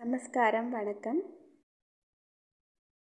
நமஸ்காரம் 0.00 0.70
வணக்கம். 0.70 1.18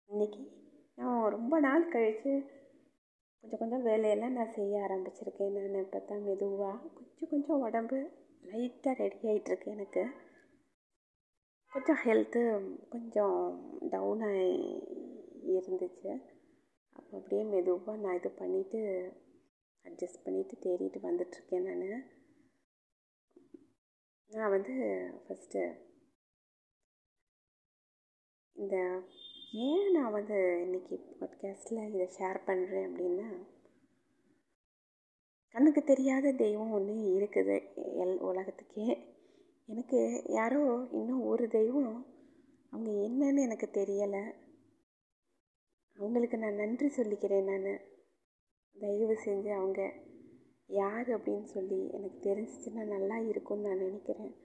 இன்னைக்கு 0.09 0.51
நான் 0.95 1.29
ரொம்ப 1.29 1.59
நாள் 1.59 1.89
கழித்து 1.89 2.45
கொஞ்சம் 3.39 3.59
கொஞ்சம் 3.59 3.83
வேலையெல்லாம் 3.83 4.31
நான் 4.31 4.51
செய்ய 4.51 4.81
ஆரம்பிச்சிருக்கேன். 4.81 5.51
நான் 5.51 5.81
இப்போ 5.81 5.99
தான் 5.99 6.21
மெதுவாக 6.21 6.87
கொஞ்சம் 6.87 7.29
கொஞ்சம் 7.29 7.59
உடம்பு 7.61 7.97
லைட்டாக 8.43 8.93
ரெடி 8.97 9.19
ஆகிட்டுருக்கு 9.23 9.65
எனக்கு. 9.65 10.03
கொஞ்சம் 11.73 11.99
ஹெல்த்து 12.05 12.43
கொஞ்சம் 12.89 13.37
டவுனாகி 13.91 14.47
இருந்துச்சு. 15.57 16.21
அப்போ 16.89 17.17
அப்படியே 17.17 17.43
மெதுவாக 17.43 17.97
நான் 17.97 18.15
இது 18.15 18.29
பண்ணிவிட்டு 18.29 18.81
அட்ஜஸ்ட் 19.85 20.23
பண்ணிவிட்டு 20.25 20.57
தேடிட்டு 20.65 21.01
வந்துட்டுருக்கேன் 21.01 21.67
நான். 21.67 22.05
நான் 24.27 24.49
வந்து 24.49 24.73
ஃபஸ்ட்டு 25.25 25.85
இந்த 28.57 29.01
ஏன் 29.51 29.91
நான் 29.91 30.11
வந்து 30.11 30.33
இன்றைக்கி 30.35 30.99
பாட்காஸ்ட்டில் 31.19 31.93
இதை 31.93 32.09
ஷேர் 32.17 32.39
பண்ணுறேன் 32.45 32.87
அப்படின்னா 32.89 33.47
கண்ணுக்கு 35.49 35.83
தெரியாத 35.83 36.31
தெய்வம் 36.31 36.71
ஒன்று 36.71 36.93
இருக்குது 36.93 37.55
எல் 37.75 38.17
உலகத்துக்கே. 38.17 39.15
எனக்கு 39.65 40.23
யாரோ 40.27 40.87
இன்னும் 40.91 41.25
ஒரு 41.25 41.47
தெய்வம் 41.47 42.05
அவங்க 42.71 42.91
என்னன்னு 42.91 43.41
எனக்கு 43.41 43.69
தெரியலை. 43.73 44.33
அவங்களுக்கு 45.97 46.37
நான் 46.37 46.55
நன்றி 46.55 46.87
சொல்லிக்கிறேன் 46.87 47.59
நான். 47.59 47.79
தயவு 48.79 49.17
செஞ்சு 49.25 49.49
அவங்க 49.49 49.93
யார் 50.67 51.07
அப்படின்னு 51.07 51.43
சொல்லி 51.43 51.91
எனக்கு 51.91 52.29
தெரிஞ்சிச்சுன்னா 52.29 52.87
நல்லா 52.87 53.17
இருக்கும்னு 53.17 53.67
நான் 53.67 53.77
நினைக்கிறேன். 53.77 54.35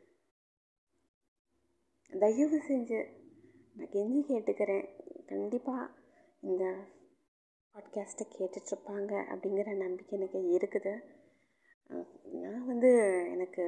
தயவு 2.19 2.61
செஞ்சு 2.69 3.22
நான் 3.75 3.89
கெஞ்சி 3.89 4.21
கேட்டுக்கிறேன். 4.29 4.87
கண்டிப்பாக 5.27 5.91
இந்த 6.41 6.65
பாட்காஸ்ட்டை 7.75 8.25
கேட்டுட்ருப்பாங்க 8.39 9.13
அப்படிங்கிற 9.33 9.77
நம்பிக்கை 9.77 10.19
எனக்கு 10.19 10.41
இருக்குது. 10.53 10.93
நான் 12.25 12.67
வந்து 12.67 12.91
எனக்கு 13.31 13.65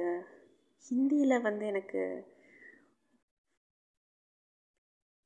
ஹிந்தியில் 0.85 1.41
வந்து 1.41 1.65
எனக்கு 1.65 2.01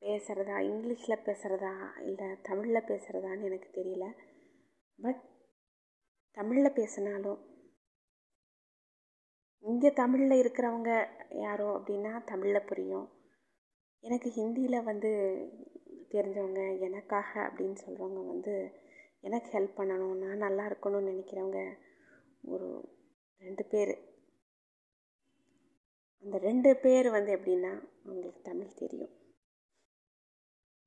பேசுகிறதா 0.02 0.58
இங்கிலீஷில் 0.59 1.23
பேசுகிறதா 1.23 1.73
இல்லை 2.02 2.41
தமிழில் 2.41 2.88
பேசுகிறதான்னு 2.88 3.43
எனக்கு 3.43 3.69
தெரியல. 3.81 4.05
பட் 4.99 5.21
தமிழில் 6.31 6.73
பேசினாலும் 6.73 7.39
இங்கே 9.59 9.93
தமிழில் 9.93 10.41
இருக்கிறவங்க 10.43 10.91
யாரோ 11.30 11.77
அப்படின்னா 11.77 12.23
தமிழில் 12.23 12.67
புரியும். 12.67 13.08
எனக்கு 14.03 14.30
ஹிந்தியில் 14.30 14.83
வந்து 14.83 15.09
தெரிஞ்சவங்க 16.09 16.80
எனக்காக 16.80 17.42
அப்படின்னு 17.42 17.78
சொல்கிறவங்க 17.86 18.25
வந்து 18.25 18.72
எனக்கு 19.22 19.59
ஹெல்ப் 19.59 19.78
பண்ணணும். 19.78 20.16
நான் 20.16 20.38
நல்லா 20.38 20.66
இருக்கணும்னு 20.66 21.11
நினைக்கிறவங்க 21.11 21.78
ஒரு 22.44 22.67
ரெண்டு 23.38 23.66
பேர். 23.66 23.94
அந்த 26.23 26.38
ரெண்டு 26.38 26.75
பேர் 26.75 27.09
வந்து 27.09 27.36
எப்படின்னா 27.36 27.72
அவங்களுக்கு 28.03 28.42
தமிழ் 28.42 28.73
தெரியும். 28.73 29.14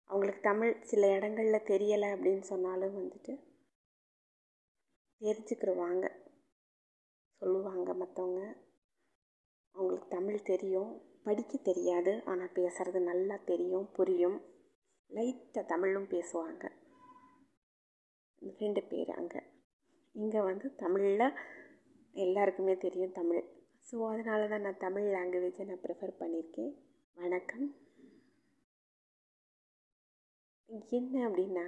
அவங்களுக்கு 0.04 0.40
தமிழ் 0.40 0.80
சில 0.80 1.14
இடங்களில் 1.14 1.66
தெரியலை 1.72 2.08
அப்படின்னு 2.14 2.40
சொன்னாலும் 2.40 2.98
வந்துட்டு 2.98 3.32
தெரிஞ்சுக்கிடுவாங்க 5.20 6.06
சொல்லுவாங்க 7.42 7.90
மற்றவங்க 7.94 8.42
அவங்களுக்கு 9.74 10.08
தமிழ் 10.08 10.42
தெரியும். 10.42 10.92
படிக்க 11.26 11.58
தெரியாது 11.58 12.12
ஆனால் 12.24 12.54
பேசுகிறது 12.54 13.00
நல்லா 13.00 13.36
தெரியும் 13.44 13.88
புரியும். 13.92 14.38
லைட்டாக 15.10 15.64
தமிழும் 15.66 16.08
பேசுவாங்க. 16.14 16.64
ரெண்டு 18.60 18.82
பேர் 18.82 19.10
அங்கே. 19.10 19.42
இங்கே 20.14 20.40
வந்து 20.40 20.74
தமிழில் 20.74 21.36
எல்லாருக்குமே 22.14 22.74
தெரியும் 22.76 23.12
தமிழ். 23.12 23.42
ஸோ 23.86 23.94
அதனால 24.08 24.48
தான் 24.48 24.60
நான் 24.60 24.82
தமிழ் 24.86 25.06
லாங்குவேஜை 25.14 25.64
நான் 25.66 25.84
ப்ரிஃபர் 25.84 26.18
பண்ணியிருக்கேன். 26.18 26.72
வணக்கம். 27.16 27.66
என்ன 30.90 31.14
அப்படின்னா 31.28 31.66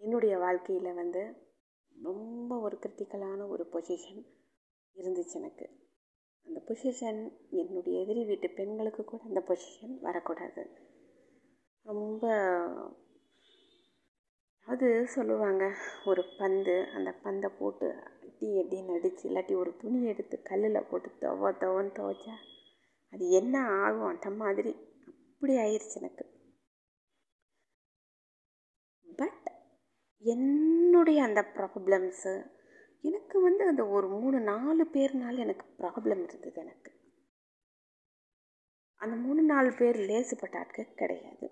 என்னுடைய 0.00 0.34
வாழ்க்கையில் 0.38 0.98
வந்து 1.00 1.22
ரொம்ப 1.92 2.58
ஒரு 2.60 2.76
கிரிட்டிக்கலான 2.82 3.48
ஒரு 3.48 3.64
பொசிஷன் 3.72 4.22
இருந்துச்சு 4.96 5.34
எனக்கு. 5.34 5.66
அந்த 6.46 6.62
பொசிஷன் 6.68 7.20
என்னுடைய 7.50 8.00
எதிரி 8.00 8.24
வீட்டு 8.24 8.50
பெண்களுக்கு 8.50 9.04
கூட 9.04 9.22
அந்த 9.24 9.42
பொசிஷன் 9.48 10.00
வரக்கூடாது. 10.00 10.70
ரொம்ப 11.82 12.24
அது 14.66 15.06
சொல்லுவாங்க 15.06 15.74
ஒரு 16.04 16.24
பந்து 16.38 16.86
அந்த 16.94 17.12
பந்தை 17.12 17.50
போட்டு 17.58 17.86
அடி 18.22 18.48
அடின்னு 18.58 18.94
அடித்து 18.94 19.30
இல்லாட்டி 19.30 19.54
ஒரு 19.56 19.76
துணி 19.76 20.04
எடுத்து 20.04 20.42
கல்லில் 20.42 20.88
போட்டு 20.90 21.18
தவ 21.18 21.50
தவன்னு 21.52 21.96
துவைச்சா 21.96 22.34
அது 23.12 23.30
என்ன 23.30 23.64
ஆகும்? 23.66 24.06
அந்த 24.06 24.30
மாதிரி. 24.30 24.72
அப்படி 25.32 25.56
ஆயிடுச்சு 25.56 25.94
எனக்கு. 25.94 26.24
பட் 29.04 29.46
என்னுடைய 30.22 31.22
அந்த 31.22 31.40
ப்ராப்ளம்ஸு 31.54 32.50
எனக்கு 33.04 33.40
வந்து 33.40 33.66
அந்த 33.66 33.86
ஒரு 33.86 34.08
மூணு 34.08 34.40
நாலு 34.40 34.84
பேர்னால 34.92 35.38
எனக்கு 35.38 35.66
ப்ராப்ளம் 35.78 36.22
இருந்தது 36.22 36.60
எனக்கு. 36.60 36.90
அந்த 39.00 39.16
மூணு 39.16 39.42
நாலு 39.42 39.72
பேர் 39.72 39.96
லேசுப்பட்ட 39.96 40.58
ஆட்கள் 40.58 40.94
கிடையாது. 40.94 41.46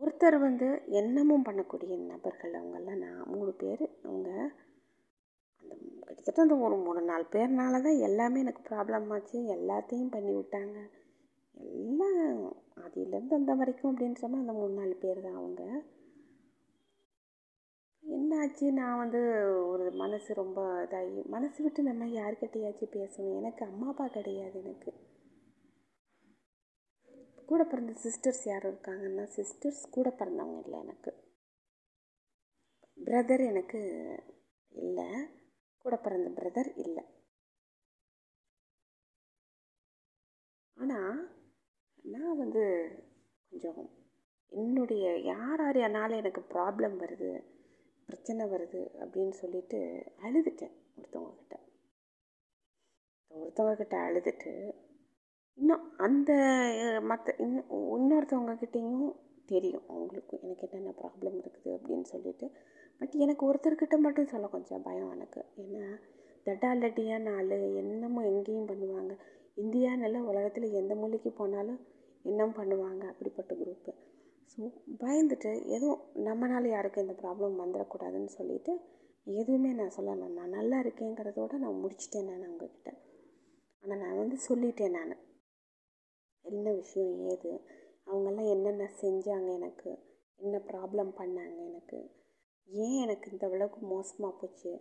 ஒருத்தர் 0.00 0.38
வந்து 0.38 0.66
என்னமும் 0.90 1.46
பண்ணக்கூடிய 1.48 2.04
நபர்கள் 2.06 2.52
அவங்கெல்லாம் 2.52 2.96
நான் 2.96 3.28
மூணு 3.28 3.52
பேர். 3.52 4.00
அவங்க 4.02 4.30
அந்த 5.60 5.74
கிட்டத்தட்ட 6.06 6.42
அந்த 6.42 6.56
ஒரு 6.56 6.76
மூணு 6.76 7.02
நாலு 7.02 7.24
பேர்னால 7.32 7.82
தான் 7.82 7.98
எல்லாமே 7.98 8.40
எனக்கு 8.40 8.74
ப்ராப்ளம் 8.74 9.12
ஆச்சு. 9.12 9.38
எல்லாத்தையும் 9.56 10.10
பண்ணி 10.10 10.32
விட்டாங்க. 10.32 10.76
எல்லாம் 11.54 12.20
அதிலேருந்து 12.76 13.34
அந்த 13.34 13.54
வரைக்கும் 13.54 13.96
அப்படின்னு 13.96 14.14
சொன்னால் 14.14 14.40
அந்த 14.40 14.52
மூணு 14.52 14.74
நாலு 14.74 14.96
பேர் 14.96 15.22
தான் 15.22 15.34
அவங்க. 15.34 15.62
என்னாச்சு? 18.10 18.72
நான் 18.72 18.98
வந்து 18.98 19.20
ஒரு 19.66 19.90
மனசு 19.92 20.34
ரொம்ப 20.34 20.84
இதாகி 20.84 21.26
மனசு 21.26 21.62
விட்டு 21.62 21.82
நம்ம 21.82 22.04
யார்கிட்டையாச்சும் 22.04 22.94
பேசணும். 22.96 23.36
எனக்கு 23.36 23.64
அம்மா 23.64 23.88
அப்பா 23.88 24.06
கிடையாது 24.06 24.58
எனக்கு. 24.58 24.92
கூட 27.46 27.64
பிறந்த 27.64 27.92
சிஸ்டர்ஸ் 28.04 28.42
யாரும் 28.44 28.74
இருக்காங்கன்னா 28.74 29.28
சிஸ்டர்ஸ் 29.36 29.82
கூட 29.90 30.08
பிறந்தவங்க 30.18 30.62
இல்லை 30.62 30.78
எனக்கு. 30.78 31.12
பிரதர் 33.04 33.46
எனக்கு 33.46 33.80
இல்லை. 34.68 35.10
கூட 35.78 35.96
பிறந்த 35.96 36.42
பிரதர் 36.42 36.76
இல்லை. 36.76 37.04
ஆனால் 40.76 41.36
நான் 42.02 42.36
வந்து 42.36 42.64
கொஞ்சம் 43.50 43.90
என்னுடைய 44.48 45.18
யார் 45.18 45.60
யார் 45.60 45.76
என்னால் 45.76 46.10
எனக்கு 46.10 46.40
ப்ராப்ளம் 46.40 46.96
வருது? 47.04 47.56
பிரச்சனை 48.08 48.44
வருது 48.46 48.82
அப்படின்னு 49.00 49.30
சொல்லிட்டு 49.30 49.78
அழுதுட்டேன் 50.22 50.74
ஒருத்தவங்கக்கிட்ட 50.96 51.56
ஒருத்தவங்கக்கிட்ட 53.30 53.96
அழுதுட்டு 54.08 54.52
இன்னும் 55.58 55.96
அந்த 55.96 56.30
மற்ற 57.02 57.34
இன்னும் 57.38 57.70
இன்னொருத்தவங்கக்கிட்டேயும் 57.96 59.14
தெரியும். 59.46 59.84
அவங்களுக்கு 59.88 60.40
எனக்கு 60.40 60.68
என்னென்ன 60.68 60.94
ப்ராப்ளம் 61.00 61.38
இருக்குது? 61.40 61.70
அப்படின்னு 61.76 62.02
சொல்லிட்டு. 62.02 62.46
பட் 62.98 63.14
எனக்கு 63.14 63.52
ஒருத்தர்கிட்ட 63.52 63.96
மட்டும் 63.98 64.26
சொல்ல 64.26 64.46
கொஞ்சம் 64.46 64.82
பயம் 64.82 65.10
எனக்கு. 65.10 65.40
ஏன்னா 65.56 65.84
தட்டாலட்டியாக 66.46 67.18
நாள் 67.18 67.50
என்னமோ 67.82 68.22
எங்கேயும் 68.24 68.68
பண்ணுவாங்க. 68.68 69.14
இந்தியா 69.54 69.96
நல்ல 69.96 70.18
உலகத்தில் 70.22 70.72
எந்த 70.72 70.94
மூலைக்கு 70.94 71.30
போனாலும் 71.30 71.80
என்னம் 72.24 72.54
பண்ணுவாங்க 72.54 73.02
அப்படிப்பட்ட 73.08 73.54
குரூப்பு 73.54 73.92
ஸோ 74.58 74.66
பயந்துட்டு 75.00 75.50
எதுவும் 75.66 76.00
நம்மளால் 76.24 76.66
யாருக்கும் 76.68 77.04
இந்த 77.04 77.16
ப்ராப்ளம் 77.22 77.60
வந்துடக்கூடாதுன்னு 77.60 78.26
சொல்லிவிட்டு 78.26 78.72
எதுவுமே 79.26 79.72
நான் 79.72 79.96
சொல்லலை 79.96 80.28
நான் 80.28 80.48
நல்லா 80.48 80.80
இருக்கேங்கிறதோட 80.80 81.52
நான் 81.58 81.80
முடிச்சிட்டேன் 81.82 82.26
நான் 82.30 82.46
அவங்கக்கிட்ட 82.46 82.90
ஆனால் 83.84 83.98
நான் 83.98 84.16
வந்து 84.16 84.36
சொல்லிட்டேன் 84.48 84.90
நான். 84.90 85.14
என்ன 86.44 86.72
விஷயம் 86.72 87.20
ஏது? 87.24 87.52
அவங்கெல்லாம் 88.06 88.48
என்னென்ன 88.48 88.88
செஞ்சாங்க 89.00 89.48
எனக்கு? 89.54 89.90
என்ன 90.40 90.60
ப்ராப்ளம் 90.70 91.12
பண்ணாங்க 91.20 91.58
எனக்கு? 91.64 91.98
ஏன் 92.68 92.98
எனக்கு 92.98 93.30
இந்த 93.30 93.46
அளவுக்கு 93.46 93.86
மோசமாக 93.86 94.34
போச்சு? 94.40 94.72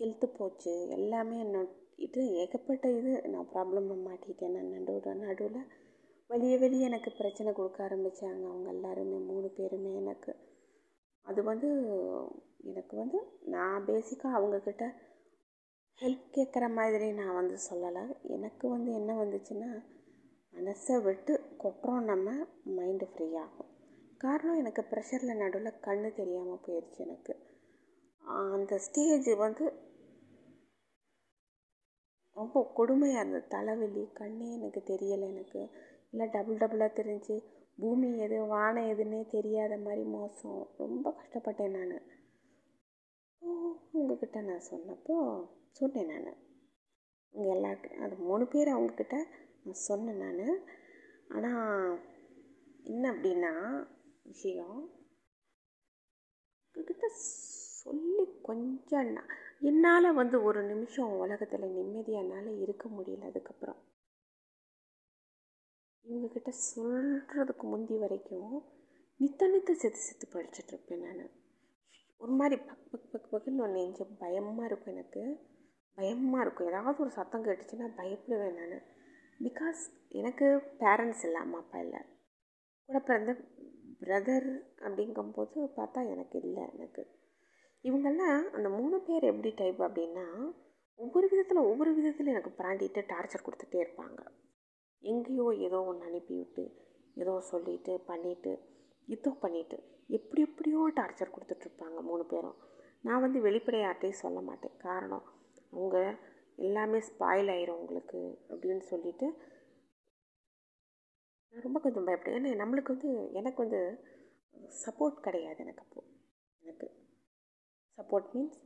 ஹெல்த்து 0.00 0.26
போச்சு? 0.26 0.88
எல்லாமே 0.88 1.38
என்ன 1.38 1.66
இது 1.96 2.32
ஏகப்பட்ட 2.32 2.88
இது 2.90 3.28
நான் 3.28 3.50
ப்ராப்ளம் 3.54 3.88
மாட்டிட்டேன். 4.08 4.52
நான் 4.52 4.72
நடுவில் 4.72 5.22
நடுவில் 5.26 5.60
வெளியே 6.30 6.56
வெளியே 6.58 6.84
எனக்கு 6.84 7.10
பிரச்சனை 7.12 7.50
கொடுக்க 7.52 7.78
ஆரம்பித்தாங்க 7.86 8.44
அவங்க 8.50 8.68
எல்லாருமே 8.68 9.16
மூணு 9.30 9.48
பேருமே 9.48 9.92
எனக்கு. 9.94 10.32
அது 11.26 11.40
வந்து 11.42 11.68
எனக்கு 12.70 12.94
வந்து 12.96 13.18
நான் 13.54 13.86
பேசிக்காக 13.86 14.36
அவங்கக்கிட்ட 14.38 14.86
ஹெல்ப் 16.00 16.28
கேட்குற 16.36 16.64
மாதிரி 16.74 17.08
நான் 17.12 17.34
வந்து 17.34 17.56
சொல்லலை. 17.70 18.04
எனக்கு 18.22 18.68
வந்து 18.68 18.90
என்ன 18.92 19.14
வந்துச்சுன்னா 19.22 19.70
மனசை 20.54 20.96
விட்டு 21.02 21.34
கொட்டுறோம் 21.62 22.08
நம்ம 22.12 22.30
மைண்டு 22.76 23.06
ஃப்ரீ 23.10 23.28
ஆகும். 23.36 23.70
காரணம் 24.18 24.60
எனக்கு 24.62 24.82
ப்ரெஷரில் 24.90 25.40
நடுவில் 25.42 25.82
கண்ணு 25.86 26.08
தெரியாமல் 26.14 26.64
போயிடுச்சு 26.66 27.00
எனக்கு. 27.06 27.34
அந்த 28.54 28.78
ஸ்டேஜ் 28.78 29.30
வந்து 29.44 29.64
ரொம்ப 32.36 32.58
கொடுமையாக 32.76 33.22
இருந்தது. 33.22 33.46
தலைவலி 33.48 34.02
கண்ணே 34.12 34.48
எனக்கு 34.56 34.80
தெரியலை 34.90 35.26
எனக்கு. 35.34 35.62
இல்லை 36.12 36.26
டபுள் 36.28 36.56
டபுளாக 36.56 36.90
தெரிஞ்சு 36.94 37.34
பூமி 37.74 38.18
எது 38.18 38.44
வானம் 38.44 38.88
எதுன்னே 38.88 39.26
தெரியாத 39.26 39.76
மாதிரி 39.76 40.02
மோசம். 40.02 40.70
ரொம்ப 40.76 41.14
கஷ்டப்பட்டேன் 41.18 41.76
நான். 41.76 42.02
உங்ககிட்ட 43.92 44.40
நான் 44.40 44.68
சொன்னப்போ 44.70 45.16
சொன்னேன் 45.70 46.22
நான். 46.22 46.40
இங்கே 47.34 47.50
எல்லா 47.50 47.70
அது 48.00 48.16
மூணு 48.16 48.46
பேர் 48.46 48.68
அவங்கக்கிட்ட 48.68 49.16
நான் 49.62 49.84
சொன்னேன் 49.88 50.16
நான். 50.16 50.62
ஆனால் 51.28 52.00
என்ன 52.84 53.12
அப்படின்னா 53.12 53.52
விஷயம் 54.22 54.80
உங்ககிட்ட 56.74 57.08
சொல்லி 57.82 58.24
கொஞ்சம் 58.42 59.10
என்னால் 59.60 60.14
வந்து 60.14 60.42
ஒரு 60.42 60.62
நிமிஷம் 60.62 61.18
உலகத்தில் 61.18 61.74
நிம்மதியானால 61.76 62.60
இருக்க 62.60 62.88
முடியல 62.88 63.26
அதுக்கப்புறம். 63.26 63.80
இவங்கக்கிட்ட 66.10 66.52
சொல்கிறதுக்கு 66.76 67.62
முந்தி 67.62 67.98
வரைக்கும் 67.98 68.64
நித்த 69.20 69.42
நித்த 69.42 69.72
செத்து 69.72 69.98
செத்து 69.98 70.28
படிச்சுட்ருப்பேன் 70.32 71.14
நான். 71.14 71.30
ஒரு 72.16 72.32
மாதிரி 72.32 72.62
பக் 72.62 72.90
பக் 72.90 73.12
பக் 73.12 73.34
பக்குன்னு 73.34 73.60
ஒன்று 73.60 73.68
நெஞ்சு 73.68 74.06
பயமாக 74.18 74.64
இருக்கும் 74.64 74.94
எனக்கு. 74.94 75.38
பயமாக 75.94 76.44
இருக்கும். 76.44 76.68
ஏதாவது 76.68 77.00
ஒரு 77.00 77.10
சத்தம் 77.10 77.44
கேட்டுச்சுன்னா 77.44 77.90
பயப்படுவேன் 77.96 78.54
நான். 78.54 78.82
பிகாஸ் 79.42 80.08
எனக்கு 80.08 80.44
பேரண்ட்ஸ் 80.78 81.22
இல்லை 81.22 81.34
அம்மா 81.34 81.58
அப்பா 81.58 81.78
இல்லை. 81.78 82.00
கூட 82.86 82.98
பிறந்த 82.98 83.32
பிரதர் 84.00 84.60
அப்படிங்கும்போது 84.78 85.68
பார்த்தா 85.76 86.10
எனக்கு 86.10 86.40
இல்லை 86.40 86.62
எனக்கு. 86.72 87.06
இவங்கெல்லாம் 87.82 88.50
அந்த 88.50 88.68
மூணு 88.68 89.00
பேர் 89.00 89.22
எப்படி 89.22 89.54
டைப் 89.54 89.82
அப்படின்னா 89.82 90.52
ஒவ்வொரு 90.94 91.28
விதத்தில் 91.28 91.56
ஒவ்வொரு 91.56 91.94
விதத்தில் 91.94 92.26
எனக்கு 92.26 92.50
பிராண்டிட்டு 92.50 93.04
டார்ச்சர் 93.04 93.46
கொடுத்துட்டே 93.46 93.86
இருப்பாங்க. 93.86 94.48
எங்கேயோ 95.02 95.46
ஏதோ 95.66 95.78
ஒன்று 95.90 96.08
அனுப்பிவிட்டு 96.10 96.64
ஏதோ 97.16 97.32
சொல்லிவிட்டு 97.50 97.92
பண்ணிவிட்டு 98.10 98.52
இதோ 99.08 99.30
பண்ணிவிட்டு 99.44 99.78
எப்படி 100.16 100.40
எப்படியோ 100.48 100.80
டார்ச்சர் 100.98 101.34
கொடுத்துட்ருப்பாங்க 101.34 101.98
மூணு 102.08 102.24
பேரும். 102.32 102.58
நான் 103.06 103.22
வந்து 103.24 103.38
வெளிப்படையாட்டையும் 103.46 104.22
சொல்ல 104.24 104.38
மாட்டேன். 104.48 104.76
காரணம் 104.86 105.24
அவங்க 105.72 105.96
எல்லாமே 106.66 106.98
ஸ்பாயில் 107.08 107.50
ஆயிரும் 107.54 107.78
உங்களுக்கு 107.80 108.20
அப்படின்னு 108.52 108.84
சொல்லிவிட்டு 108.92 109.26
நான் 111.54 111.66
ரொம்ப 111.66 111.78
கொஞ்சம் 111.84 112.08
பயப்படுவேன். 112.08 112.38
ஏன்னா 112.38 112.60
நம்மளுக்கு 112.62 112.94
வந்து 112.94 113.12
எனக்கு 113.40 113.62
வந்து 113.64 113.80
சப்போர்ட் 114.84 115.24
கிடையாது 115.26 115.60
எனக்கு 115.64 115.84
அப்போது 115.86 116.08
எனக்கு 116.62 116.88
சப்போர்ட் 117.98 118.28
மீன்ஸ் 118.34 118.58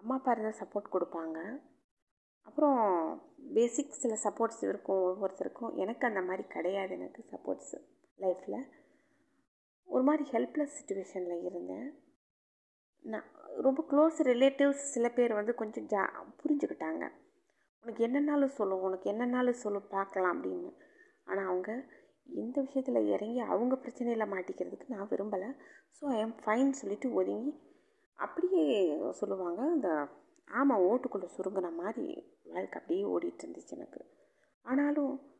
அம்மா 0.00 0.14
அப்பா 0.18 0.32
இருந்தால் 0.34 0.60
சப்போர்ட் 0.62 0.94
கொடுப்பாங்க. 0.94 1.38
அப்புறம் 2.48 2.78
பேசிக் 3.56 4.00
சில 4.02 4.14
சப்போர்ட்ஸ் 4.24 4.62
இருக்கும் 4.70 5.02
ஒவ்வொருத்தருக்கும். 5.08 5.72
எனக்கு 5.82 6.04
அந்த 6.10 6.20
மாதிரி 6.28 6.44
கிடையாது 6.54 6.92
எனக்கு 6.98 7.22
சப்போர்ட்ஸு 7.32 7.78
லைஃப்பில் 8.18 8.58
ஒரு 9.88 10.04
மாதிரி 10.08 10.24
ஹெல்ப்லெஸ் 10.34 10.76
சுச்சுவேஷனில் 10.78 11.46
இருந்தேன். 11.48 11.88
நான் 13.04 13.28
ரொம்ப 13.66 13.80
க்ளோஸ் 13.90 14.18
ரிலேட்டிவ்ஸ் 14.32 14.84
சில 14.94 15.06
பேர் 15.08 15.32
வந்து 15.38 15.54
கொஞ்சம் 15.54 15.88
ஜா 15.92 16.02
புரிஞ்சுக்கிட்டாங்க. 16.42 17.04
உனக்கு 17.84 18.02
என்னென்னாலும் 18.06 18.56
சொல்லும் 18.58 18.84
உனக்கு 18.88 19.06
என்னென்னாலும் 19.12 19.62
சொல்லும் 19.64 19.92
பார்க்கலாம் 19.96 20.34
அப்படின்னு. 20.34 20.70
ஆனால் 21.28 21.48
அவங்க 21.50 21.70
இந்த 22.42 22.58
விஷயத்தில் 22.66 23.08
இறங்கி 23.14 23.40
அவங்க 23.52 23.74
பிரச்சனையில் 23.84 24.32
மாட்டிக்கிறதுக்கு 24.32 24.94
நான் 24.94 25.10
விரும்பலை. 25.12 25.50
ஸோ 25.96 26.02
ஐ 26.16 26.18
எம் 26.18 26.36
ஃபைன் 26.42 26.70
சொல்லிவிட்டு 26.80 27.08
ஒதுங்கி 27.20 27.52
அப்படியே 28.18 28.64
சொல்லுவாங்க 29.20 29.60
இந்த 29.76 29.90
ஆமாம் 30.44 30.80
ஓட்டுக்குள்ளே 30.80 31.28
சுருங்கின 31.36 31.72
மாதிரி 31.72 32.38
வாழ்க்கை 32.44 32.80
அப்படியே 32.80 33.04
ஓடிட்டு 33.04 33.42
இருந்துச்சு 33.42 33.68
எனக்கு. 33.68 34.10
ஆனாலும் 34.62 35.30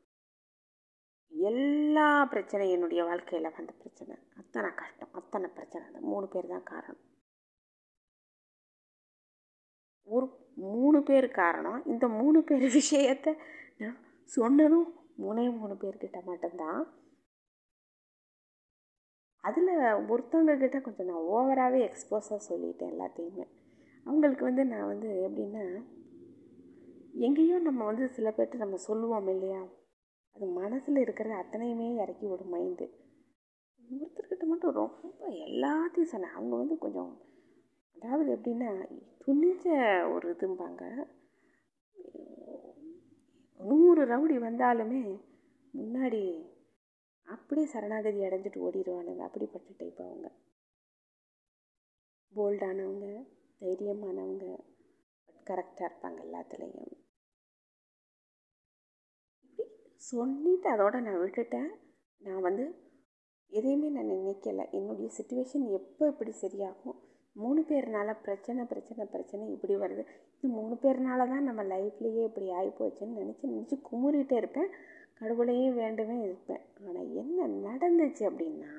எல்லா 1.29 2.29
பிரச்சனையும் 2.31 2.71
என்னுடைய 2.71 3.05
வாழ்க்கையில் 3.05 3.53
வந்த 3.57 3.73
பிரச்சனை. 3.73 4.17
அத்தனை 4.37 4.75
கஷ்டம் 4.75 5.13
அத்தனை 5.13 5.51
பிரச்சனை. 5.51 5.87
அந்த 5.87 6.01
மூணு 6.01 6.29
பேர் 6.29 6.47
தான் 6.47 6.63
காரணம். 6.63 7.01
ஒரு 10.05 10.51
மூணு 10.55 11.03
பேர் 11.03 11.31
காரணம். 11.31 11.87
இந்த 11.87 12.09
மூணு 12.09 12.43
பேர் 12.43 12.73
விஷயத்தை 12.73 13.37
நான் 13.79 13.97
சொன்னதும் 14.25 14.95
மூணே 14.95 15.59
மூணு 15.59 15.75
பேர்கிட்ட 15.75 16.25
மட்டும்தான். 16.25 17.01
அதில் 19.41 19.69
ஒருத்தவங்க 20.11 20.59
கிட்ட 20.59 20.81
கொஞ்சம் 20.81 21.07
நான் 21.07 21.17
ஓவராகவே 21.17 21.77
எக்ஸ்போஸாக 21.77 22.41
சொல்லிட்டேன் 22.49 22.93
எல்லாத்தையுமே. 22.93 23.61
அவங்களுக்கு 24.07 24.45
வந்து 24.45 24.65
நான் 24.65 24.87
வந்து 24.87 25.09
எப்படின்னா 25.29 25.65
எங்கேயோ 27.21 27.59
நம்ம 27.59 27.85
வந்து 27.85 28.09
சில 28.09 28.29
பேர்ட்டு 28.31 28.55
நம்ம 28.55 28.77
சொல்லுவோம் 28.77 29.29
இல்லையா? 29.29 29.63
அது 30.37 30.47
மனசில் 30.47 30.97
இருக்கிற 30.97 31.35
அத்தனையுமே 31.35 31.95
இறக்கி 31.95 32.27
விடும் 32.27 32.55
மைண்டு 32.55 32.87
ஒருத்தர்கிட்ட 33.91 34.45
மட்டும் 34.45 34.73
ரொம்ப 34.73 35.27
எல்லாத்தையும் 35.29 36.13
சொன்னேன். 36.13 36.33
அவங்க 36.33 36.57
வந்து 36.57 36.79
கொஞ்சம் 36.79 37.13
அதாவது 37.97 38.37
எப்படின்னா 38.37 38.71
துணிஞ்ச 39.27 39.67
ஒரு 40.13 40.35
இதும்பாங்க. 40.35 40.83
நூறு 43.61 44.05
ரவுடி 44.05 44.37
வந்தாலுமே 44.39 45.03
முன்னாடி 45.75 46.23
அப்படியே 47.29 47.67
சரணாகதி 47.67 48.21
அடைஞ்சிட்டு 48.23 48.65
ஓடிடுவானுங்க 48.67 49.23
அப்படிப்பட்ட 49.23 49.73
டைப் 49.79 50.01
அவங்க. 50.01 50.29
போல்டானவங்க 52.33 53.07
தைரியமானவங்க 53.63 54.47
பட் 55.27 55.43
கரெக்டாக 55.51 55.89
இருப்பாங்க 55.89 56.19
எல்லாத்துலேயும். 56.27 56.93
இப்படி 59.43 59.67
சொல்லிட்டு 59.97 60.69
அதோட 60.71 61.01
நான் 61.01 61.21
விட்டுட்டேன். 61.21 61.71
நான் 62.21 62.41
வந்து 62.41 62.65
எதையுமே 63.53 63.89
நான் 63.89 64.13
நினைக்கலை. 64.13 64.71
என்னுடைய 64.71 65.11
சுச்சுவேஷன் 65.19 65.65
எப்போ 65.69 66.07
இப்படி 66.07 66.33
சரியாகும்? 66.43 66.99
மூணு 67.33 67.61
பேர்னால 67.69 68.11
பிரச்சனை 68.23 68.65
பிரச்சனை 68.65 69.05
பிரச்சனை 69.07 69.51
இப்படி 69.51 69.75
வருது. 69.75 70.03
இந்த 70.41 70.49
மூணு 70.57 70.75
பேர்னால 70.75 71.27
தான் 71.29 71.45
நம்ம 71.45 71.63
லைஃப்லேயே 71.63 72.23
இப்படி 72.25 72.49
ஆகிப்போச்சுன்னு 72.51 73.19
நினச்சி 73.21 73.45
நினச்சி 73.53 73.77
குமுறிட்டே 73.91 74.33
இருப்பேன். 74.33 74.71
கடவுளையும் 75.19 75.79
வேண்டுவேன் 75.79 76.23
இருப்பேன். 76.23 76.63
ஆனால் 76.87 77.11
என்ன 77.15 77.47
நடந்துச்சு 77.69 78.25
அப்படின்னா 78.31 78.73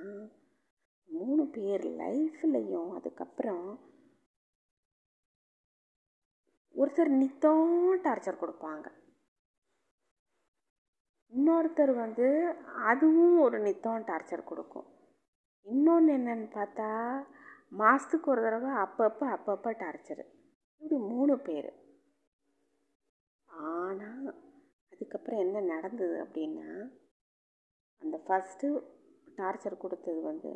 மூணு 1.10 1.44
பேர் 1.48 1.86
லைஃப்லையும் 2.02 2.92
அதுக்கப்புறம் 2.92 3.68
ஒருத்தர் 6.76 7.12
நித்தம் 7.22 7.68
டார்ச்சர் 8.06 8.42
கொடுப்பாங்க. 8.44 8.86
இன்னொருத்தர் 11.34 11.94
வந்து 11.96 12.28
அதுவும் 12.92 13.38
ஒரு 13.46 13.58
நித்தம் 13.60 14.08
டார்ச்சர் 14.10 14.50
கொடுக்கும். 14.52 14.88
இன்னொன்று 15.68 16.12
என்னன்னு 16.18 16.48
பார்த்தா 16.58 16.90
மாதத்துக்கு 17.82 18.28
ஒரு 18.34 18.42
தடவை 18.46 18.72
அப்பப்போ 18.86 19.26
அப்பப்போ 19.36 19.72
டார்ச்சரு 19.84 20.24
இப்படி 20.82 20.98
மூணு 21.14 21.36
பேர். 21.48 21.72
ஆனால் 23.50 24.28
அதுக்கப்புறம் 24.94 25.42
என்ன 25.46 25.64
நடந்தது 25.74 26.16
அப்படின்னா 26.26 26.68
அந்த 28.02 28.18
ஃபஸ்ட்டு 28.26 28.70
டார்ச்சர் 29.38 29.84
கொடுத்தது 29.84 30.22
வந்து 30.32 30.52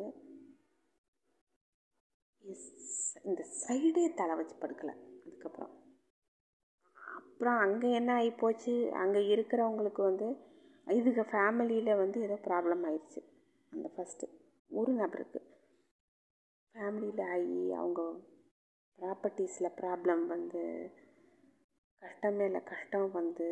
இந்த 3.28 3.42
சைடே 3.60 4.04
தலை 4.20 4.34
வச்சு 4.38 4.56
படுக்கலை. 4.62 4.94
அதுக்கப்புறம். 5.24 5.74
அப்புறம் 7.40 7.58
அங்கே 7.58 7.88
என்ன 7.90 8.10
ஆகிப்போச்சு 8.20 8.72
அங்கே 8.92 9.20
இருக்கிறவங்களுக்கு 9.34 10.02
வந்து 10.02 10.28
இதுக்கு 10.86 11.22
ஃபேமிலியில் 11.22 11.90
வந்து 11.96 12.18
ஏதோ 12.20 12.36
ப்ராப்ளம் 12.46 12.82
ஆயிடுச்சு. 12.88 13.20
அந்த 13.72 13.86
ஃபஸ்ட்டு 13.96 14.26
ஒரு 14.70 14.92
நபருக்கு. 14.92 15.40
ஃபேமிலியில் 16.74 17.22
ஆகி 17.26 17.60
அவங்க 17.72 18.00
ப்ராப்பர்ட்டிஸில் 18.98 19.68
ப்ராப்ளம் 19.80 20.26
வந்து 20.26 20.62
கஷ்டம் 22.02 22.34
மேலே 22.34 22.62
கஷ்டம் 22.62 23.10
வந்து 23.10 23.46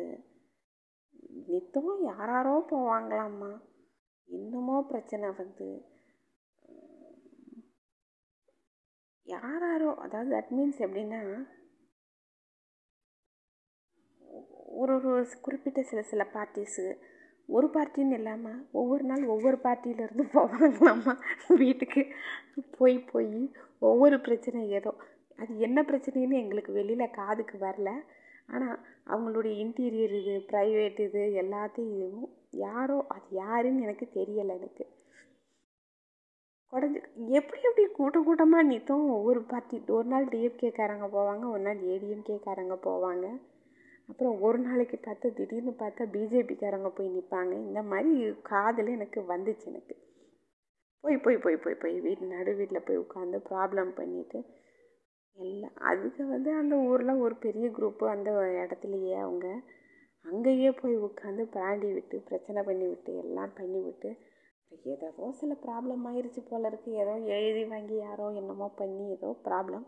நித்தமும் 1.47 2.03
யாராரோ 2.03 2.55
போவாங்களாம்மா. 2.73 3.51
இன்னமும் 4.29 4.87
பிரச்சனை 4.87 5.29
வந்து 5.31 5.69
யாராரோ 9.27 9.91
அதாவது 9.95 10.29
தட் 10.35 10.53
மீன்ஸ் 10.57 10.83
எப்படின்னா 10.87 11.23
ஒரு 14.81 14.93
ஒரு 15.11 15.25
குறிப்பிட்ட 15.45 15.81
சில 15.91 16.01
சில 16.11 16.23
பார்ட்டிஸு 16.35 16.85
ஒரு 17.49 17.67
பார்ட்டின்னு 17.75 18.17
இல்லாமல் 18.19 18.57
ஒவ்வொரு 18.79 19.03
நாள் 19.09 19.23
ஒவ்வொரு 19.33 19.57
பார்ட்டியிலேருந்து 19.65 20.25
போவாங்களாம்மா 20.33 21.13
வீட்டுக்கு 21.61 22.01
போய் 22.77 22.97
போய் 23.11 23.37
ஒவ்வொரு 23.89 24.17
பிரச்சனை 24.25 24.61
ஏதோ. 24.79 24.91
அது 25.41 25.51
என்ன 25.67 25.79
பிரச்சனைன்னு 25.89 26.41
எங்களுக்கு 26.43 26.71
வெளியில் 26.79 27.15
காதுக்கு 27.19 27.57
வரல. 27.65 27.89
ஆனால் 28.53 28.77
அவங்களுடைய 29.13 29.53
இன்டீரியர் 29.63 30.13
இது 30.19 30.33
ப்ரைவேட் 30.51 30.99
இது 31.07 31.23
எல்லாத்தையும் 31.43 32.19
யாரோ 32.65 32.97
அது 33.15 33.27
யாருன்னு 33.41 33.83
எனக்கு 33.85 34.05
தெரியலை 34.19 34.53
எனக்கு. 34.59 34.85
குடஞ்சி 36.73 36.99
எப்படி 37.39 37.59
எப்படி 37.69 37.83
கூட்டம் 37.97 38.25
கூட்டமாக 38.27 38.69
நிற்கும் 38.71 39.05
ஒவ்வொரு 39.17 39.41
பார்ட்டி 39.51 39.77
ஒரு 39.97 40.07
நாள் 40.13 40.31
டிஎம்கேக்காரங்க 40.33 41.07
போவாங்க 41.17 41.45
ஒரு 41.53 41.63
நாள் 41.67 41.81
ஏடிஎம்கேக்காரங்க 41.93 42.77
போவாங்க. 42.87 43.27
அப்புறம் 44.09 44.35
ஒரு 44.41 44.57
நாளைக்கு 44.57 44.97
பார்த்தா 44.97 45.29
திடீர்னு 45.29 45.73
பார்த்தா 45.79 46.03
பிஜேபிக்காரங்க 46.11 46.89
போய் 46.89 47.15
நிற்பாங்க 47.15 47.53
இந்த 47.61 47.81
மாதிரி 47.83 48.11
காதில் 48.41 48.93
எனக்கு 48.93 49.19
வந்துச்சு 49.27 49.65
எனக்கு. 49.65 49.95
போய் 51.03 51.17
போய் 51.17 51.37
போய் 51.37 51.57
போய் 51.57 51.75
போய் 51.75 51.97
வீட்டு 51.99 52.25
நடு 52.27 52.51
வீட்டில் 52.55 52.85
போய் 52.87 52.97
உட்காந்து 52.97 53.39
ப்ராப்ளம் 53.49 53.91
பண்ணிவிட்டு 53.93 54.39
எல்லாம் 55.37 55.75
அதுக்கு 55.81 56.23
வந்து 56.25 56.49
அந்த 56.51 56.75
ஊரில் 56.87 57.21
ஒரு 57.21 57.35
பெரிய 57.35 57.67
குரூப்பு 57.69 58.05
அந்த 58.05 58.29
இடத்துலையே 58.61 59.17
அவங்க 59.19 59.47
அங்கேயே 60.25 60.71
போய் 60.71 60.95
உட்காந்து 60.99 61.43
பிராண்டி 61.53 61.89
விட்டு 61.93 62.17
பிரச்சனை 62.19 62.61
பண்ணி 62.63 62.85
விட்டு 62.87 63.11
எல்லாம் 63.17 63.53
பண்ணி 63.53 63.79
விட்டு 63.81 64.09
ஏதோ 64.85 65.29
சில 65.33 65.53
ப்ராப்ளம் 65.65 66.03
ஆயிடுச்சு 66.05 66.41
போல 66.41 66.69
இருக்குது 66.69 66.97
ஏதோ 66.97 67.13
எழுதி 67.35 67.63
வாங்கி 67.65 67.97
யாரோ 67.97 68.25
என்னமோ 68.31 68.67
பண்ணி 68.77 69.05
ஏதோ 69.11 69.29
ப்ராப்ளம் 69.45 69.85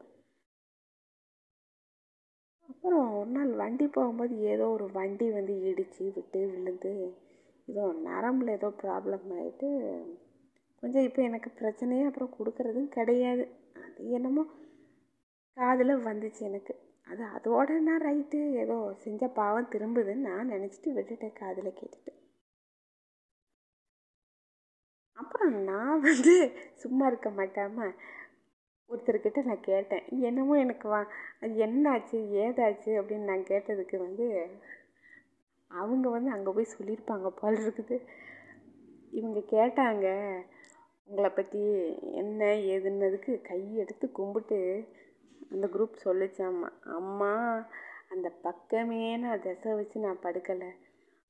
அப்புறம் 2.70 3.08
ஒரு 3.14 3.30
நாள் 3.32 3.52
வண்டி 3.54 3.86
போகும்போது 3.88 4.34
ஏதோ 4.52 4.66
ஒரு 4.76 4.86
வண்டி 4.94 5.28
வந்து 5.30 5.54
இடித்து 5.70 6.06
விட்டு 6.16 6.42
விழுந்து 6.52 6.94
ஏதோ 7.68 7.84
நரம்பில் 8.08 8.56
ஏதோ 8.58 8.70
ப்ராப்ளம் 8.82 9.28
ஆகிட்டு 9.38 9.70
கொஞ்சம் 10.84 11.06
இப்போ 11.08 11.22
எனக்கு 11.22 11.50
பிரச்சனையே 11.60 12.04
அப்புறம் 12.08 12.36
கொடுக்கறதும் 12.38 12.94
கிடையாது. 12.98 13.44
அது 13.86 14.12
என்னமோ 14.18 14.44
காதில் 15.58 16.06
வந்துச்சு 16.06 16.42
எனக்கு. 16.42 16.74
அது 17.08 17.24
அதோட 17.36 17.80
நான் 17.80 18.06
ரைட்டு 18.06 18.40
ஏதோ 18.64 18.78
செஞ்ச 19.06 19.28
பாவம் 19.40 19.72
திரும்புதுன்னு 19.72 20.28
நான் 20.30 20.52
நினச்சிட்டு 20.54 20.90
விட்டுட்டேன் 20.98 21.40
காதில் 21.42 21.78
கேட்டுட்டு. 21.80 22.12
அப்புறம் 25.18 25.56
நான் 25.64 26.02
வந்து 26.02 26.34
சும்மா 26.84 27.06
இருக்க 27.08 27.30
மாட்டாமல் 27.32 27.94
ஒருத்தர்கிட்ட 28.90 29.40
நான் 29.44 29.68
கேட்டேன் 29.72 30.06
என்னமோ 30.20 30.54
எனக்கு 30.58 30.88
வா 30.90 31.00
அது 31.40 31.54
என்னாச்சு 31.66 32.18
ஏதாச்சு? 32.44 32.92
அப்படின்னு 33.00 33.30
நான் 33.32 33.50
கேட்டதுக்கு 33.52 33.98
வந்து 33.98 34.28
அவங்க 35.72 36.10
வந்து 36.10 36.30
அங்கே 36.32 36.52
போய் 36.52 36.74
சொல்லியிருப்பாங்க 36.78 37.28
போல் 37.42 37.60
இருக்குது. 37.66 37.98
இவங்க 39.12 39.40
கேட்டாங்க 39.56 40.08
உங்களை 41.10 41.30
பற்றி 41.30 41.62
என்ன 42.22 42.48
ஏதுன்னதுக்கு 42.74 43.34
கையெடுத்து 43.42 43.82
எடுத்து 43.84 44.12
கும்பிட்டு 44.12 44.60
அந்த 45.52 45.68
குரூப் 45.68 46.04
சொல்லிச்சாம்மா 46.04 46.70
அம்மா. 46.98 47.34
அந்த 48.10 48.28
பக்கமே 48.42 49.18
நான் 49.18 49.42
திசை 49.42 49.74
வச்சு 49.74 50.00
நான் 50.00 50.24
படுக்கலை. 50.24 50.70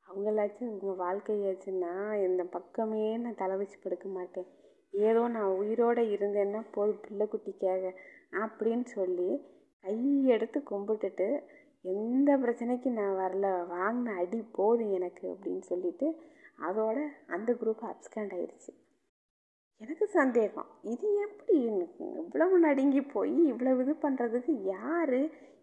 அவங்களாச்சும் 0.07 0.69
அவங்க 0.69 0.93
வாழ்க்கையாச்சுன்னா 1.05 1.93
இந்த 2.27 2.43
பக்கமே 2.43 3.17
நான் 3.17 3.35
தலை 3.35 3.55
வச்சு 3.57 3.77
படுக்க 3.83 4.07
மாட்டேன். 4.09 4.49
ஏதோ 4.93 5.27
நான் 5.27 5.55
உயிரோடு 5.57 6.01
இருந்தேன்னா 6.15 6.63
போதும் 6.71 7.01
பிள்ளை 7.01 7.25
குட்டிக்காக 7.27 7.83
அப்படின்னு 8.39 8.85
சொல்லி 8.93 9.29
கை 9.83 9.95
எடுத்து 10.25 10.59
கும்பிட்டுட்டு 10.71 11.27
எந்த 11.85 12.37
பிரச்சனைக்கு 12.37 12.89
நான் 12.91 13.15
வரல 13.15 13.47
வாங்கின 13.69 14.15
அடி 14.15 14.39
போதும் 14.51 14.91
எனக்கு 14.91 15.25
அப்படின்னு 15.27 15.59
சொல்லிட்டு 15.61 16.07
அதோட 16.59 16.97
அந்த 17.27 17.53
குரூப் 17.53 17.83
அப்ஸ்கண்ட் 17.85 18.33
ஆயிடுச்சு 18.33 18.71
எனக்கு 19.81 20.05
சந்தேகம் 20.11 20.69
இது 20.83 21.09
எப்படி 21.21 21.57
இவ்வளவு 22.15 22.59
நடுங்கி 22.59 23.01
போய் 23.01 23.37
இவ்வளவு 23.45 23.83
இது 23.83 23.93
பண்ணுறதுக்கு 24.01 24.53
யார் 24.65 25.19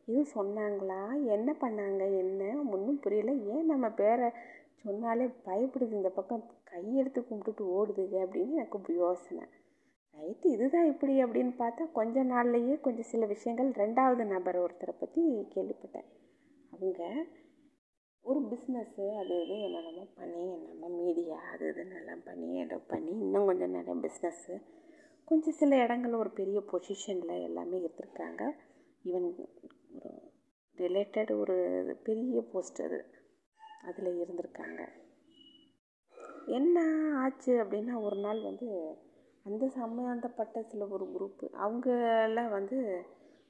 இது 0.09 0.21
சொன்னாங்களா 0.35 1.00
என்ன 1.26 1.50
பண்ணாங்க 1.61 2.02
என்ன 2.18 2.42
ஒன்றும் 2.71 3.00
புரியல. 3.00 3.33
ஏன் 3.47 3.66
நம்ம 3.66 3.90
பேரை 3.90 4.28
சொன்னாலே 4.76 5.26
பயப்படுது 5.47 5.92
இந்த 5.92 6.09
பக்கம் 6.09 6.45
கையெடுத்து 6.71 7.21
கும்பிட்டுட்டு 7.21 7.65
ஓடுதுங்க 7.77 8.17
அப்படின்னு 8.25 8.51
எனக்கு 8.51 8.95
யோசனை. 8.95 9.45
ரைட்டு 10.17 10.47
இதுதான் 10.47 10.87
இப்படி 10.87 11.25
அப்படின்னு 11.25 11.55
பார்த்தா 11.59 11.93
கொஞ்ச 11.93 12.25
நாள்லேயே 12.25 12.81
கொஞ்சம் 12.81 13.11
சில 13.13 13.27
விஷயங்கள் 13.27 13.71
ரெண்டாவது 13.71 14.27
நபர் 14.27 14.59
ஒருத்தரை 14.59 14.95
பற்றி 14.99 15.49
கேள்விப்பட்டேன். 15.55 16.09
அவங்க 16.71 17.25
ஒரு 18.21 18.41
பிஸ்னஸ்ஸு 18.41 19.05
அது 19.17 19.35
இது 19.45 19.61
என்னென்னமோ 19.61 20.07
பண்ணி 20.15 20.53
என்னென்ன 20.53 20.89
மீடியா 20.89 21.37
அது 21.53 21.67
இதுன்னு 21.67 21.97
எல்லாம் 21.97 22.23
பண்ணி 22.25 22.59
ஏதோ 22.59 22.77
பண்ணி 22.77 23.11
இன்னும் 23.11 23.47
கொஞ்சம் 23.47 23.71
நிறைய 23.71 24.01
பிஸ்னஸ்ஸு 24.01 24.63
கொஞ்சம் 25.25 25.55
சில 25.55 25.77
இடங்கள் 25.83 26.13
ஒரு 26.13 26.31
பெரிய 26.31 26.63
பொசிஷனில் 26.73 27.43
எல்லாமே 27.43 27.79
எடுத்திருக்காங்க. 27.79 28.43
ஈவன் 29.05 29.27
ஒரு 29.35 29.49
ரிலேட்டட் 30.77 31.39
ஒரு 31.39 31.57
பெரிய 32.03 32.43
போஸ்ட் 32.53 32.83
அது. 32.83 33.05
அதில் 33.85 34.21
இருந்திருக்காங்க. 34.23 34.81
என்ன 36.47 36.79
ஆச்சு? 37.23 37.53
அப்படின்னா 37.62 37.95
ஒரு 38.00 38.17
நாள் 38.17 38.41
வந்து 38.43 38.69
அந்த 39.47 39.65
சம்மந்தப்பட்ட 39.76 40.62
சில 40.62 40.87
ஒரு 40.87 41.05
குரூப்பு 41.15 41.47
அவங்கள 41.65 42.49
வந்து 42.49 42.79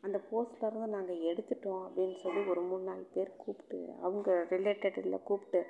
அந்த 0.00 0.18
போஸ்ட்லேருந்து 0.30 0.88
நாங்கள் 0.94 1.24
எடுத்துட்டோம் 1.30 1.82
அப்படின்னு 1.86 2.16
சொல்லி 2.24 2.40
ஒரு 2.52 2.60
மூணு 2.60 2.82
நாலு 2.82 3.04
பேர் 3.14 3.30
கூப்பிட்டு 3.36 3.78
அவங்க 4.00 4.46
ரிலேட்டடில் 4.50 5.24
கூப்பிட்டு 5.28 5.60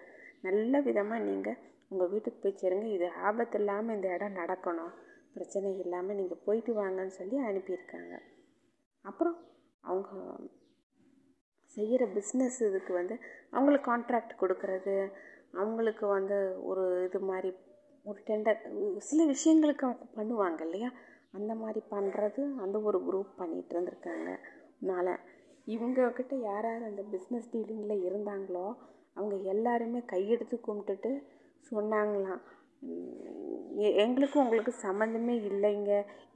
நல்ல 0.41 0.81
விதமாக 0.81 1.25
நீங்கள் 1.25 1.59
உங்கள் 1.89 2.09
வீட்டுக்கு 2.09 2.41
போய் 2.43 2.61
சேருங்க. 2.63 2.85
இது 2.85 3.09
ஆபத்து 3.29 3.59
இல்லாமல் 3.59 3.95
இந்த 3.95 4.09
இடம் 4.15 4.39
நடக்கணும். 4.43 4.93
பிரச்சனை 5.35 5.79
இல்லாமல் 5.79 6.19
நீங்கள் 6.21 6.43
போயிட்டு 6.45 6.73
வாங்கன்னு 6.83 7.15
சொல்லி 7.21 7.37
அனுப்பியிருக்காங்க. 7.39 8.15
அப்புறம் 9.05 9.37
அவங்க 9.81 10.09
செய்கிற 11.77 12.07
பிஸ்னஸ் 12.07 12.59
இதுக்கு 12.69 12.93
வந்து 12.93 13.15
அவங்களுக்கு 13.51 13.89
கான்ட்ராக்ட் 13.93 14.41
கொடுக்கறது 14.43 14.95
அவங்களுக்கு 15.61 16.05
வந்து 16.07 16.37
ஒரு 16.71 16.85
இது 17.05 17.21
மாதிரி 17.21 17.51
ஒரு 18.05 18.19
டெண்டர் 18.29 18.61
சில 19.09 19.21
விஷயங்களுக்கு 19.25 19.85
அவங்க 19.87 20.07
பண்ணுவாங்க 20.19 20.61
இல்லையா? 20.67 20.91
அந்த 21.33 21.53
மாதிரி 21.55 21.81
பண்ணுறது 21.95 22.43
அந்த 22.65 22.77
ஒரு 22.89 22.99
குரூப் 23.07 23.33
பண்ணிகிட்டு 23.41 23.75
இருந்திருக்காங்க. 23.75 24.31
அதனால் 24.77 25.13
இவங்கக்கிட்ட 25.67 26.35
யார் 26.49 26.67
யார் 26.71 26.89
அந்த 26.91 27.03
பிஸ்னஸ் 27.13 27.51
டீலிங்கில் 27.53 28.05
இருந்தாங்களோ 28.09 28.67
அவங்க 29.15 29.37
எல்லாருமே 29.55 30.01
கையெடுத்து 30.13 30.57
கும்பிட்டுட்டு 30.67 31.11
சொன்னாங்களாம். 31.71 32.43
எங்களுக்கும் 34.03 34.43
உங்களுக்கு 34.45 34.73
சம்மந்தமே 34.87 35.35
இல்லைங்க. 35.51 35.93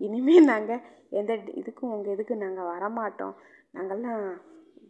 இனிமேல் 0.07 0.51
நாங்கள் 0.53 0.85
எந்த 1.21 1.33
இதுக்கும் 1.61 1.93
உங்கள் 1.95 2.15
இதுக்கு 2.17 2.35
நாங்கள் 2.45 2.71
வரமாட்டோம். 2.73 3.35
நாங்கள்லாம் 3.77 4.25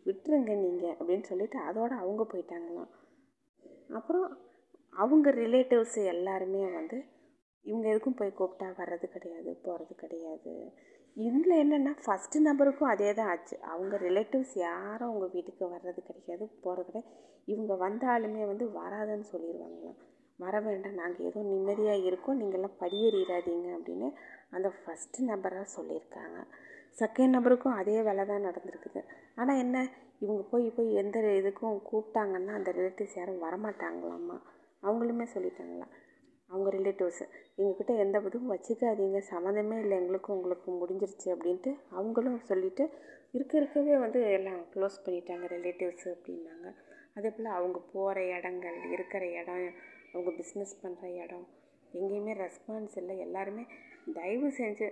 விட்டுருங்க 0.06 0.52
நீங்கள் 0.64 0.96
அப்படின்னு 0.98 1.26
சொல்லிட்டு 1.30 1.58
அதோடு 1.68 1.94
அவங்க 2.02 2.22
போயிட்டாங்களாம். 2.32 2.90
அப்புறம் 3.98 4.28
அவங்க 4.92 5.30
ரிலேட்டிவ்ஸ் 5.30 5.98
எல்லாருமே 6.04 6.62
வந்து 6.78 6.98
இவங்க 7.64 7.86
எதுக்கும் 7.92 8.16
போய் 8.16 8.38
கூப்பிட்டா 8.38 8.68
வர்றது 8.76 9.06
கிடையாது 9.06 9.50
போகிறது 9.62 9.94
கிடையாது. 9.94 10.52
இதில் 11.16 11.54
என்னென்னா 11.62 11.92
ஃபஸ்ட்டு 12.04 12.44
நம்பருக்கும் 12.46 12.92
அதே 12.92 13.14
தான் 13.14 13.28
ஆச்சு. 13.28 13.56
அவங்க 13.60 13.96
ரிலேட்டிவ்ஸ் 13.96 14.54
யாரும் 14.58 15.08
அவங்க 15.08 15.26
வீட்டுக்கு 15.32 15.64
வர்றது 15.66 16.00
கிடையாது 16.08 16.44
போகிறது 16.60 16.88
கிடையாது 16.90 17.08
இவங்க 17.44 17.74
வந்தாலுமே 17.74 18.42
வந்து 18.46 18.64
வராதுன்னு 18.80 19.26
சொல்லிடுவாங்களாம் 19.32 19.98
வர 20.38 20.60
வேண்டாம் 20.60 20.94
நாங்கள் 20.94 21.26
ஏதோ 21.26 21.40
நிம்மதியாக 21.42 22.04
இருக்கோம் 22.04 22.38
நீங்கள்லாம் 22.40 22.78
படியேறிடாதீங்க 22.80 23.68
அப்படின்னு 23.76 24.08
அந்த 24.50 24.68
ஃபஸ்ட்டு 24.68 25.26
நம்பராக 25.30 25.66
சொல்லியிருக்காங்க. 25.76 26.38
செகண்ட் 26.98 27.34
நம்பருக்கும் 27.36 27.78
அதே 27.80 28.02
வேலை 28.02 28.24
தான் 28.26 28.46
நடந்திருக்குது. 28.48 29.00
ஆனால் 29.34 29.56
என்ன 29.56 29.88
இவங்க 30.20 30.42
போய் 30.42 30.66
போய் 30.70 30.90
எந்த 30.94 31.18
இதுக்கும் 31.40 31.78
கூப்பிட்டாங்கன்னா 31.90 32.54
அந்த 32.58 32.70
ரிலேட்டிவ்ஸ் 32.78 33.18
யாரும் 33.18 33.42
வரமாட்டாங்களாம்மா. 33.44 34.36
அவங்களுமே 34.82 35.26
சொல்லிட்டாங்களாம் 35.34 35.94
அவங்க 36.50 36.68
ரிலேட்டிவ்ஸு 36.76 37.24
எங்ககிட்ட 37.60 37.92
எந்த 38.04 38.18
இதுவும் 38.26 38.52
வச்சுக்காதீங்க. 38.52 39.18
சம்மந்தமே 39.32 39.76
இல்லை. 39.80 39.96
எங்களுக்கும் 40.00 40.36
உங்களுக்கு 40.36 40.70
முடிஞ்சிருச்சு 40.80 41.28
அப்படின்ட்டு 41.34 41.72
அவங்களும் 41.90 42.38
சொல்லிவிட்டு 42.50 42.84
இருக்க 43.32 43.52
இருக்கவே 43.58 43.96
வந்து 43.96 44.20
எல்லாம் 44.36 44.60
க்ளோஸ் 44.74 44.96
பண்ணிட்டாங்க 45.06 45.46
ரிலேட்டிவ்ஸு 45.56 46.08
அப்படின்னாங்க. 46.14 46.68
அதே 47.14 47.30
போல் 47.30 47.56
அவங்க 47.58 47.78
போகிற 47.92 48.18
இடங்கள் 48.36 48.78
இருக்கிற 48.94 49.24
இடம் 49.40 49.64
அவங்க 50.12 50.30
பிஸ்னஸ் 50.40 50.74
பண்ணுற 50.82 51.04
இடம் 51.24 51.46
எங்கேயுமே 51.94 52.34
ரெஸ்பான்ஸ் 52.44 52.96
இல்லை. 53.02 53.18
எல்லாருமே 53.18 53.64
தயவு 54.14 54.48
செஞ்சு 54.58 54.86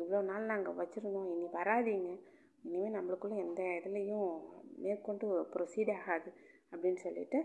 இவ்வளோ 0.00 0.20
நாள் 0.22 0.50
நாங்கள் 0.52 0.78
வச்சுருந்தோம். 0.80 1.30
இனி 1.34 1.46
வராதீங்க. 1.58 2.10
இனிமேல் 2.64 2.96
நம்மளுக்குள்ளே 2.96 3.36
எந்த 3.46 3.62
இதுலேயும் 3.78 4.30
மேற்கொண்டு 4.84 5.26
ப்ரொசீட் 5.54 5.92
ஆகாது 5.98 6.30
அப்படின்னு 6.72 6.96
சொல்லிட்டு 6.96 7.38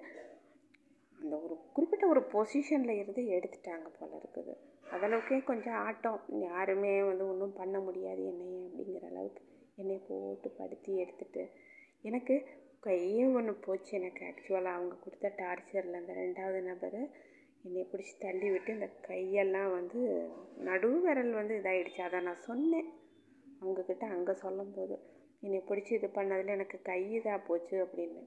அந்த 1.20 1.34
ஒரு 1.40 1.56
குறிப்பிட்ட 1.74 2.08
ஒரு 2.08 2.22
பொசிஷனில் 2.34 3.00
இருந்து 3.00 3.22
எடுத்துட்டாங்க 3.22 3.88
போல் 4.00 4.16
இருக்குது. 4.20 4.54
அதளவுக்கே 4.94 5.44
கொஞ்சம் 5.44 5.74
ஆட்டம். 5.74 6.22
யாருமே 6.40 7.04
வந்து 7.04 7.28
ஒன்றும் 7.28 7.54
பண்ண 7.54 7.80
முடியாது 7.80 8.26
என்னையே 8.26 8.62
அப்படிங்கிற 8.68 9.06
அளவுக்கு 9.10 9.44
என்னை 9.76 9.98
போட்டு 10.08 10.50
படுத்தி 10.50 10.98
எடுத்துட்டு. 10.98 11.44
எனக்கு 12.02 12.36
கையே 12.86 13.34
ஒன்று 13.36 13.54
போச்சு 13.54 13.92
எனக்கு 13.98 14.22
ஆக்சுவலாக 14.26 14.78
அவங்க 14.78 14.96
கொடுத்த 14.96 15.34
டார்ச்சரில் 15.38 16.00
அந்த 16.00 16.14
ரெண்டாவது 16.14 16.62
நபர் 16.62 17.00
என்னை 17.64 17.82
பிடிச்சி 17.92 18.14
தள்ளி 18.20 18.50
விட்டு 18.50 18.72
இந்த 18.74 18.90
கையெல்லாம் 19.08 19.72
வந்து 19.72 20.00
நடு 20.58 20.90
விரல் 21.04 21.34
வந்து 21.34 21.56
இதாகிடுச்சு 21.56 22.02
அதை 22.02 22.20
நான் 22.20 22.46
சொன்னேன். 22.50 22.90
அவங்கக்கிட்ட 23.62 24.06
அங்கே 24.16 24.34
சொல்லும்போது. 24.34 24.96
என்னை 25.44 25.64
பிடிச்சி 25.68 25.94
இது 25.94 26.08
பண்ணதில் 26.08 26.48
எனக்கு 26.48 26.82
கை 26.82 27.20
இதாக 27.20 27.46
போச்சு 27.48 27.76
அப்படின்னு. 27.86 28.22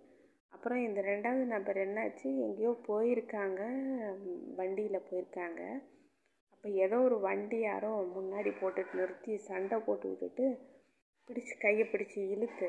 அப்புறம் 0.49 0.85
இந்த 0.85 1.01
ரெண்டாவது 1.01 1.45
நபர் 1.45 1.77
என்னாச்சு? 1.77 2.23
எங்கேயோ 2.23 2.73
போயிருக்காங்க. 2.89 3.61
வண்டியில் 4.57 5.07
போயிருக்காங்க. 5.11 5.63
அப்போ 6.51 6.69
ஏதோ 6.69 7.01
ஒரு 7.01 7.21
வண்டி 7.21 7.59
யாரோ 7.59 7.91
முன்னாடி 8.17 8.51
போட்டுட்டு 8.61 8.95
நிறுத்தி 8.95 9.37
சண்டை 9.37 9.79
போட்டு 9.79 10.09
விட்டுட்டு 10.09 10.47
பிடிச்சி 11.29 11.55
கையை 11.61 11.87
பிடிச்சி 11.87 12.29
இழுத்து 12.29 12.69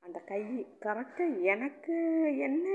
அந்த 0.00 0.18
கை 0.20 0.42
கரெக்டாக 0.80 1.42
எனக்கு 1.42 1.96
என்ன 2.38 2.68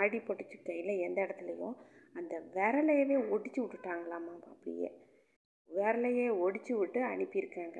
அடிபட்டுச்சு 0.00 0.56
கையில் 0.64 0.98
எந்த 0.98 1.22
இடத்துலையும். 1.22 1.76
அந்த 2.12 2.42
விரலையவே 2.54 3.16
ஒடிச்சு 3.34 3.60
விட்டுட்டாங்களாமா 3.60 4.32
அப்படியே. 4.52 4.90
விரலையே 5.70 6.26
ஒடிச்சு 6.44 6.72
விட்டு 6.72 7.00
அனுப்பியிருக்காங்க. 7.00 7.78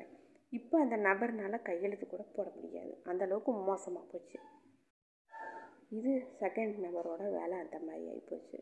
இப்போ 0.57 0.75
அந்த 0.83 0.95
நபர்னால் 1.07 1.65
கையெழுத்து 1.67 2.05
கூட 2.07 2.23
போட 2.35 2.47
முடியாது. 2.57 2.93
அந்த 3.09 3.21
அளவுக்கு 3.27 3.51
மோசமாக 3.69 4.05
போச்சு. 4.11 4.37
இது 5.97 6.11
செகண்ட் 6.41 6.75
நபரோட 6.85 7.23
வேலை 7.37 7.55
அந்த 7.63 7.77
மாதிரி 7.85 8.03
ஆகிப்போச்சு 8.11 8.59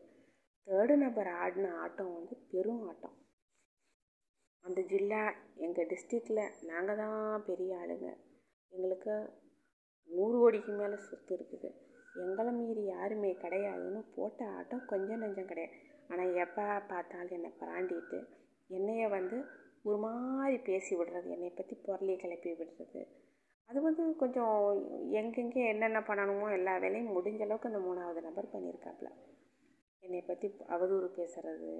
தேர்டு 0.68 0.94
நபர் 1.02 1.30
ஆடின 1.42 1.72
ஆட்டம் 1.82 2.14
வந்து 2.16 2.34
பெரும் 2.50 2.82
ஆட்டம். 2.88 3.16
அந்த 4.64 4.80
ஜில்லா 4.90 5.20
எங்கள் 5.66 5.88
டிஸ்ட்ரிக்டில் 5.92 6.42
நாங்கள் 6.70 7.00
தான் 7.02 7.44
பெரிய 7.48 7.78
ஆளுங்க. 7.82 8.08
எங்களுக்கு 8.72 9.14
நூறு 10.08 10.36
கோடிக்கு 10.42 10.72
மேலே 10.80 10.96
சொத்து 11.06 11.32
இருக்குது. 11.36 11.70
எங்களை 12.24 12.52
மீறி 12.58 12.82
யாருமே 12.94 13.30
கிடையாதுன்னு 13.44 14.02
போட்ட 14.16 14.40
ஆட்டம் 14.58 14.84
கொஞ்சம் 14.92 15.22
நஞ்சம் 15.24 15.50
கிடையாது. 15.50 15.76
ஆனால் 16.10 16.36
எப்போ 16.44 16.64
பார்த்தாலும் 16.92 17.36
என்னை 17.38 17.50
பிராண்டிட்டு 17.62 18.20
என்னைய 18.70 19.04
வந்து 19.16 19.38
ஒரு 19.84 19.96
மாதிரி 19.96 20.56
பேசி 20.62 20.96
விடுறது 20.96 21.28
என்னை 21.30 21.50
பற்றி 21.50 21.74
பொருளை 21.76 22.16
கிளப்பி 22.16 22.50
விடுறது. 22.50 23.02
அது 23.68 23.80
வந்து 23.82 24.16
கொஞ்சம் 24.16 24.54
எங்கெங்கே 25.10 25.62
என்னென்ன 25.66 25.98
பண்ணணுமோ 26.00 26.46
எல்லா 26.52 26.76
வேலையும் 26.76 27.14
முடிஞ்ச 27.16 27.40
அளவுக்கு 27.40 27.68
அந்த 27.68 27.78
மூணாவது 27.78 28.20
நபர் 28.20 28.52
பண்ணியிருக்காப்புல 28.52 29.10
என்னை 30.02 30.20
பற்றி 30.20 30.48
அவதூறு 30.68 31.08
பேசுகிறது 31.16 31.70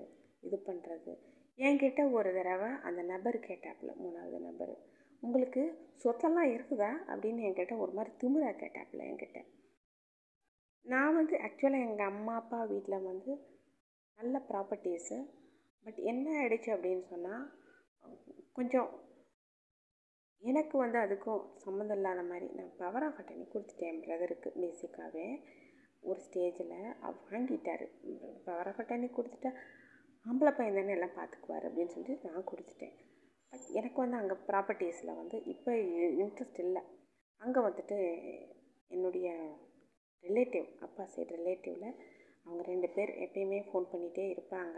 இது 0.43 0.57
பண்ணுறது 0.67 1.13
என்கிட்ட 1.59 2.13
ஒரு 2.13 2.31
தடவை 2.35 2.69
அந்த 2.83 3.01
நபர் 3.03 3.39
கேட்டாப்புல 3.39 3.91
மூணாவது 3.97 4.39
நபர். 4.39 4.75
உங்களுக்கு 5.23 5.63
சொத்தெல்லாம் 6.05 6.53
இருக்குதா? 6.53 6.91
அப்படின்னு 7.07 7.41
என்கிட்ட 7.47 7.75
ஒரு 7.79 7.93
மாதிரி 7.93 8.13
திமிரா 8.21 8.51
கேட்டாப்புல 8.53 9.03
என்கிட்ட. 9.11 9.41
நான் 10.87 11.15
வந்து 11.15 11.35
ஆக்சுவலாக 11.37 11.87
எங்கள் 11.89 12.07
அம்மா 12.07 12.35
அப்பா 12.35 12.65
வீட்டில் 12.65 13.05
வந்து 13.05 13.33
நல்ல 14.19 14.39
ப்ராப்பர்ட்டிஸு 14.49 15.19
பட் 15.87 15.99
என்ன 16.03 16.27
ஆகிடுச்சு 16.41 16.71
அப்படின்னு 16.77 17.05
சொன்னால் 17.05 17.45
கொஞ்சம் 18.57 18.89
எனக்கு 20.43 20.75
வந்து 20.83 20.99
அதுக்கும் 21.05 21.43
சம்மந்தம் 21.65 21.99
இல்லாத 21.99 22.21
மாதிரி 22.31 22.47
நான் 22.59 22.77
பவர் 22.83 23.05
ஆஃப் 23.07 23.19
அட்டனி 23.21 23.45
கொடுத்துட்டேன் 23.55 24.01
பிரதருக்கு 24.05 24.51
பேசிக்காகவே 24.63 25.27
ஒரு 26.03 26.21
ஸ்டேஜில் 26.27 26.75
வாங்கிட்டார். 27.33 27.85
பவர் 28.47 28.69
ஆஃப் 28.71 28.81
அட்டனி 28.83 29.09
கொடுத்துட்டா 29.17 29.51
ஆம்பளை 30.27 30.53
பையன் 30.57 30.79
தானே 30.79 30.95
எல்லாம் 30.97 31.17
பார்த்துக்குவார் 31.19 31.67
அப்படின்னு 31.69 31.93
சொல்லிட்டு 31.95 32.29
நான் 32.29 32.49
கொடுத்துட்டேன். 32.51 32.95
பட் 33.53 33.67
எனக்கு 33.79 33.99
வந்து 34.03 34.19
அங்கே 34.21 34.37
ப்ராப்பர்ட்டிஸில் 34.49 35.19
வந்து 35.21 35.37
இப்போ 35.53 35.73
இன்ட்ரெஸ்ட் 36.23 36.61
இல்லை. 36.67 36.83
அங்கே 37.41 37.61
வந்துட்டு 37.69 37.99
என்னுடைய 38.91 39.29
ரிலேட்டிவ் 40.25 40.67
அப்பா 40.87 41.05
சைடு 41.13 41.33
ரிலேட்டிவில் 41.41 41.89
அவங்க 42.47 42.63
ரெண்டு 42.73 42.89
பேர் 42.97 43.13
எப்பயுமே 43.25 43.59
ஃபோன் 43.69 43.91
பண்ணிகிட்டே 43.93 44.25
இருப்பாங்க. 44.35 44.77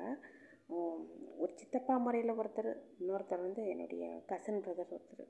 ஒரு 1.39 1.53
சித்தப்பா 1.55 1.97
முறையில் 1.97 2.33
ஒருத்தர் 2.33 2.77
இன்னொருத்தர் 2.99 3.41
வந்து 3.41 3.69
என்னுடைய 3.69 4.23
கசன் 4.29 4.61
பிரதர் 4.61 4.93
ஒருத்தர். 4.93 5.29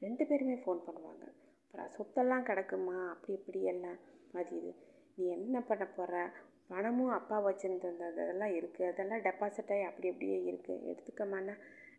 ரெண்டு 0.00 0.26
பேருமே 0.26 0.54
ஃபோன் 0.54 0.80
பண்ணுவாங்க. 0.86 1.24
அப்புறம் 1.64 1.90
சொத்தெல்லாம் 1.96 2.46
கிடக்குமா? 2.46 3.08
அப்படி 3.08 3.32
இப்படி 3.32 3.62
எல்லாம். 3.62 3.98
அது 4.32 4.56
இது. 4.56 4.74
நீ 5.14 5.26
என்ன 5.26 5.60
பண்ண 5.60 5.86
போகிற 5.86 6.32
பணமும் 6.66 7.08
அப்பா 7.08 7.40
வச்சுருந்த 7.44 8.06
அதெல்லாம் 8.06 8.52
இருக்குது 8.52 8.88
அதெல்லாம் 8.88 9.20
டெபாசிட் 9.20 9.72
ஆகி 9.72 9.82
அப்படி 9.82 10.08
அப்படியே 10.08 10.52
இருக்குது 10.52 10.84
எடுத்துக்கமானா 10.90 11.54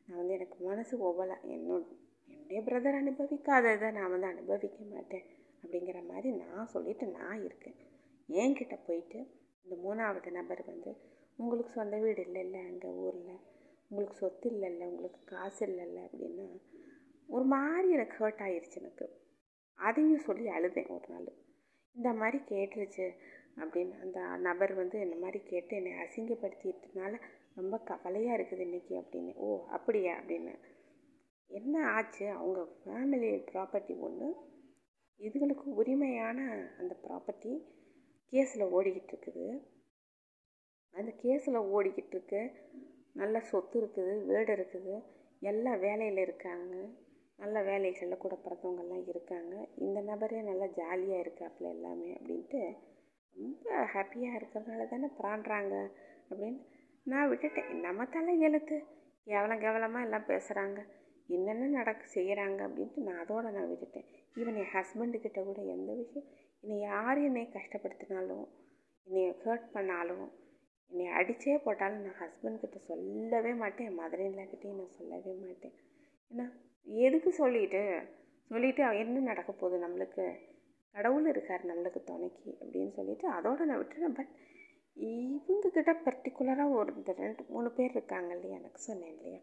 நான் 0.06 0.18
வந்து 0.18 0.34
எனக்கு 0.34 0.66
மனசு 0.66 1.00
ஒவ்வொல 1.00 1.40
என்னோட 1.44 1.84
என்னுடைய 2.28 2.62
பிரதர் 2.62 3.00
அனுபவிக்காததை 3.02 3.92
நான் 3.92 4.10
வந்து 4.10 4.28
அனுபவிக்க 4.28 4.84
மாட்டேன். 4.84 5.26
அப்படிங்கிற 5.64 6.08
மாதிரி 6.08 6.36
நான் 6.36 6.68
சொல்லிவிட்டு 6.68 7.08
நான் 7.08 7.44
இருக்கேன். 7.44 7.76
என்கிட்ட 8.30 8.78
போயிட்டு 8.86 9.28
இந்த 9.64 9.76
மூணாவது 9.86 10.32
நபர் 10.32 10.64
வந்து 10.66 10.98
உங்களுக்கு 11.38 11.72
சொந்த 11.72 11.98
வீடு 11.98 12.22
இல்லைல்ல 12.24 12.68
அங்கே 12.68 12.88
ஊரில். 12.88 13.36
உங்களுக்கு 13.88 14.18
சொத்து 14.18 14.50
இல்லைல்ல 14.50 14.84
உங்களுக்கு 14.84 15.24
காசு 15.24 15.66
இல்லைல்ல 15.66 16.00
அப்படின்னா 16.08 16.46
ஒரு 17.28 17.46
மாதிரி 17.46 17.90
எனக்கு 17.90 18.16
ஹர்ட் 18.20 18.42
ஆயிடுச்சு 18.48 18.76
எனக்கு. 18.76 19.22
அதையும் 19.80 20.20
சொல்லி 20.20 20.48
அழுதேன் 20.48 20.88
ஒரு 20.88 21.08
நாள். 21.10 21.34
இந்த 21.96 22.14
மாதிரி 22.14 22.38
கேட்டுருச்சு 22.38 23.06
அப்படின்னு 23.56 24.00
அந்த 24.00 24.20
நபர் 24.38 24.74
வந்து 24.74 25.02
இந்த 25.02 25.16
மாதிரி 25.16 25.44
கேட்டு 25.44 25.76
என்னை 25.76 25.94
அசிங்கப்படுத்திட்டனால 25.94 27.22
ரொம்ப 27.56 27.78
கவலையாக 27.80 28.38
இருக்குது 28.42 28.66
இன்றைக்கி 28.68 28.96
அப்படின்னு. 29.02 29.34
ஓ 29.36 29.66
அப்படியா 29.68 30.20
அப்படின்னு. 30.20 30.54
என்ன 31.48 31.88
ஆச்சு? 31.88 32.30
அவங்க 32.30 32.62
ஃபேமிலி 32.62 33.32
ப்ராப்பர்ட்டி 33.52 34.00
ஒன்று 34.00 34.36
இதுகளுக்கு 35.20 35.64
உரிமையான 35.64 36.40
அந்த 36.78 36.96
ப்ராப்பர்ட்டி 37.04 37.52
கேஸில் 38.34 38.72
ஓடிக்கிட்டு 38.72 39.14
இருக்குது. 39.16 39.46
அந்த 40.96 41.12
கேஸில் 41.24 41.68
ஓடிக்கிட்டு 41.76 42.16
இருக்கு 42.16 42.42
நல்ல 43.16 43.40
சொத்து 43.50 43.76
இருக்குது 43.82 44.14
வீடு 44.30 44.52
இருக்குது. 44.56 44.96
எல்லா 45.42 45.72
வேலையில் 45.76 46.18
இருக்காங்க. 46.18 46.74
நல்ல 47.40 47.62
வேலைகளில் 47.62 48.24
கூட 48.24 48.36
பிறந்தவங்கெல்லாம் 48.46 49.06
இருக்காங்க. 49.08 49.54
இந்த 49.78 50.02
நபரே 50.02 50.42
நல்லா 50.42 50.68
ஜாலியாக 50.80 51.24
இருக்காப்புல 51.26 51.70
எல்லாமே 51.70 52.10
அப்படின்ட்டு 52.18 52.62
ரொம்ப 53.36 53.86
ஹாப்பியாக 53.94 54.38
இருக்கிறதுனால 54.40 54.88
தானே 54.88 55.10
பிராண்டுறாங்க 55.20 55.76
அப்படின்னு 56.30 56.60
நான் 57.06 57.30
விட்டுட்டேன். 57.30 57.72
நம்ம 57.80 58.06
தலை 58.06 58.34
எழுத்து. 58.40 58.78
கேவலம் 59.28 59.64
கேவலமாக 59.64 60.06
எல்லாம் 60.06 60.30
பேசுகிறாங்க 60.30 60.80
என்னென்ன 61.30 61.70
நடக்க 61.80 62.04
செய்கிறாங்க 62.16 62.60
அப்படின்ட்டு 62.68 63.06
நான் 63.08 63.22
அதோட 63.24 63.46
நான் 63.52 63.70
விட்டுட்டேன். 63.72 64.08
ஈவன் 64.36 64.58
என் 64.62 64.74
ஹஸ்பண்டுக்கிட்ட 64.76 65.40
கூட 65.44 65.60
எந்த 65.76 65.92
விஷயம் 65.94 66.28
என்னை 66.64 66.78
யார் 66.80 67.20
என்னை 67.28 67.44
கஷ்டப்படுத்தினாலும் 67.56 68.46
என்னை 69.08 69.24
ஹர்ட் 69.44 69.68
பண்ணாலும் 69.72 70.26
என்னை 70.94 71.14
அடித்தே 71.14 71.58
போட்டாலும் 71.58 72.02
நான் 72.02 72.20
ஹஸ்பண்ட்கிட்ட 72.20 72.76
சொல்லவே 72.76 73.54
மாட்டேன் 73.54 73.88
என் 73.88 74.00
மதர் 74.00 74.36
நான் 74.36 74.90
சொல்லவே 74.90 75.32
மாட்டேன். 75.32 75.74
ஏன்னா 76.32 76.52
எதுக்கு 76.84 77.32
சொல்லிட்டு? 77.32 78.02
சொல்லிவிட்டு 78.50 78.98
என்ன 78.98 79.20
நடக்க 79.20 79.52
போகுது 79.52 79.88
நம்மளுக்கு? 79.88 80.40
கடவுள் 80.92 81.30
இருக்கார் 81.30 81.66
நம்மளுக்கு 81.66 82.04
துணைக்கி 82.04 82.58
அப்படின்னு 82.62 82.90
சொல்லிட்டு 82.90 83.28
அதோடு 83.28 83.66
நான் 83.66 83.80
விட்டுறேன் 83.80 84.16
பட் 84.16 84.28
இவங்கக்கிட்ட 84.96 85.96
பர்டிகுலராக 86.06 86.70
ஒரு 86.70 86.96
இந்த 86.96 87.14
ரெண்டு 87.14 87.46
மூணு 87.48 87.72
பேர் 87.72 87.90
இருக்காங்க 87.90 88.34
இல்லையா? 88.34 88.58
எனக்கு 88.58 88.78
சொன்னேன் 88.78 89.16
இல்லையா? 89.16 89.40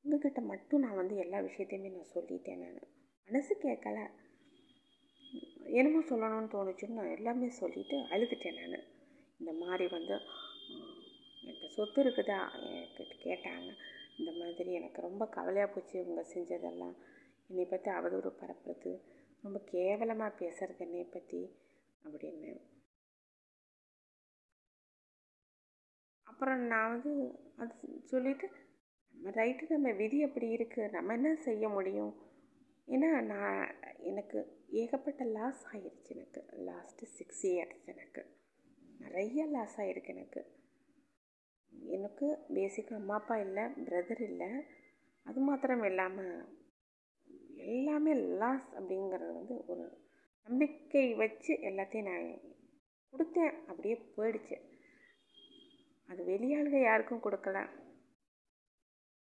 உங்ககிட்ட 0.00 0.40
மட்டும் 0.40 0.80
நான் 0.80 0.96
வந்து 0.96 1.16
எல்லா 1.16 1.38
விஷயத்தையுமே 1.38 1.90
நான் 1.90 2.12
சொல்லிட்டேன் 2.14 2.58
நான். 2.58 2.78
மனசு 3.24 3.58
கேட்கல. 3.62 4.10
என்னமோ 5.64 5.98
சொல்லணும்னு 5.98 6.44
தோணுச்சுன்னு 6.44 6.90
நான் 6.90 7.16
எல்லாமே 7.16 7.48
சொல்லிவிட்டு 7.48 7.96
அழுதுட்டேன் 7.96 8.68
நான். 8.68 8.92
இந்த 9.38 9.52
மாதிரி 9.52 9.88
வந்து 9.90 10.18
சொத்து 11.74 12.02
இருக்குதா? 12.04 12.40
என்கிட்ட 12.58 13.14
கேட்டாங்க. 13.24 13.70
இந்த 14.18 14.30
மாதிரி 14.38 14.72
எனக்கு 14.72 15.00
ரொம்ப 15.00 15.28
கவலையாக 15.28 15.72
போச்சு 15.72 15.96
இவங்க 16.00 16.22
செஞ்சதெல்லாம். 16.34 16.96
என்னை 17.48 17.64
பற்றி 17.64 17.90
அவதூறு 17.90 18.30
பரப்புறது. 18.42 18.92
ரொம்ப 19.42 19.58
கேவலமாக 19.64 20.38
பேசுறது 20.38 20.78
என்னை 20.78 21.04
பற்றி 21.04 21.40
அப்படின்னு. 22.04 22.52
அப்புறம் 26.22 26.62
நான் 26.66 26.92
வந்து 26.92 27.10
அது 27.56 27.74
சொல்லிவிட்டு 28.04 28.48
நம்ம 29.10 29.30
ரைட்டு 29.30 29.64
நம்ம 29.68 29.90
விதி 29.92 30.22
அப்படி 30.22 30.46
இருக்குது 30.56 30.90
நம்ம 30.90 31.12
என்ன 31.12 31.34
செய்ய 31.34 31.68
முடியும்? 31.68 32.14
ஏன்னா 32.86 33.10
நான் 33.22 33.74
எனக்கு 33.98 34.38
ஏகப்பட்ட 34.80 35.24
லாஸ் 35.24 35.62
ஆகிடுச்சு 35.72 36.10
எனக்கு. 36.16 36.40
லாஸ்ட்டு 36.68 37.04
சிக்ஸ் 37.18 37.46
இயர்ஸ் 37.46 37.84
எனக்கு. 37.84 38.22
நிறைய 38.98 39.46
லாஸ் 39.46 39.76
ஆகிருக்கு 39.80 40.12
எனக்கு. 40.16 40.42
எனக்கு 41.82 42.38
பேசிக்காக 42.54 42.94
அம்மா 42.94 43.14
அப்பா 43.14 43.36
இல்லை 43.36 43.62
பிரதர் 43.62 44.22
இல்லை. 44.22 44.48
அது 45.22 45.40
மாத்திரம் 45.40 45.82
இல்லாமல் 45.82 46.58
எல்லாமே 47.56 48.14
லாஸ் 48.14 48.74
அப்படிங்கிறது 48.74 49.34
வந்து 49.34 49.66
ஒரு 49.66 49.98
நம்பிக்கை 50.44 51.14
வச்சு 51.14 51.54
எல்லாத்தையும் 51.54 52.02
நான் 52.02 52.40
கொடுத்தேன். 53.12 53.64
அப்படியே 53.66 53.94
போயிடுச்சு. 54.16 54.60
அது 56.06 56.24
வெளியாளுக 56.24 56.82
யாருக்கும் 56.82 57.22
கொடுக்கல. 57.22 57.68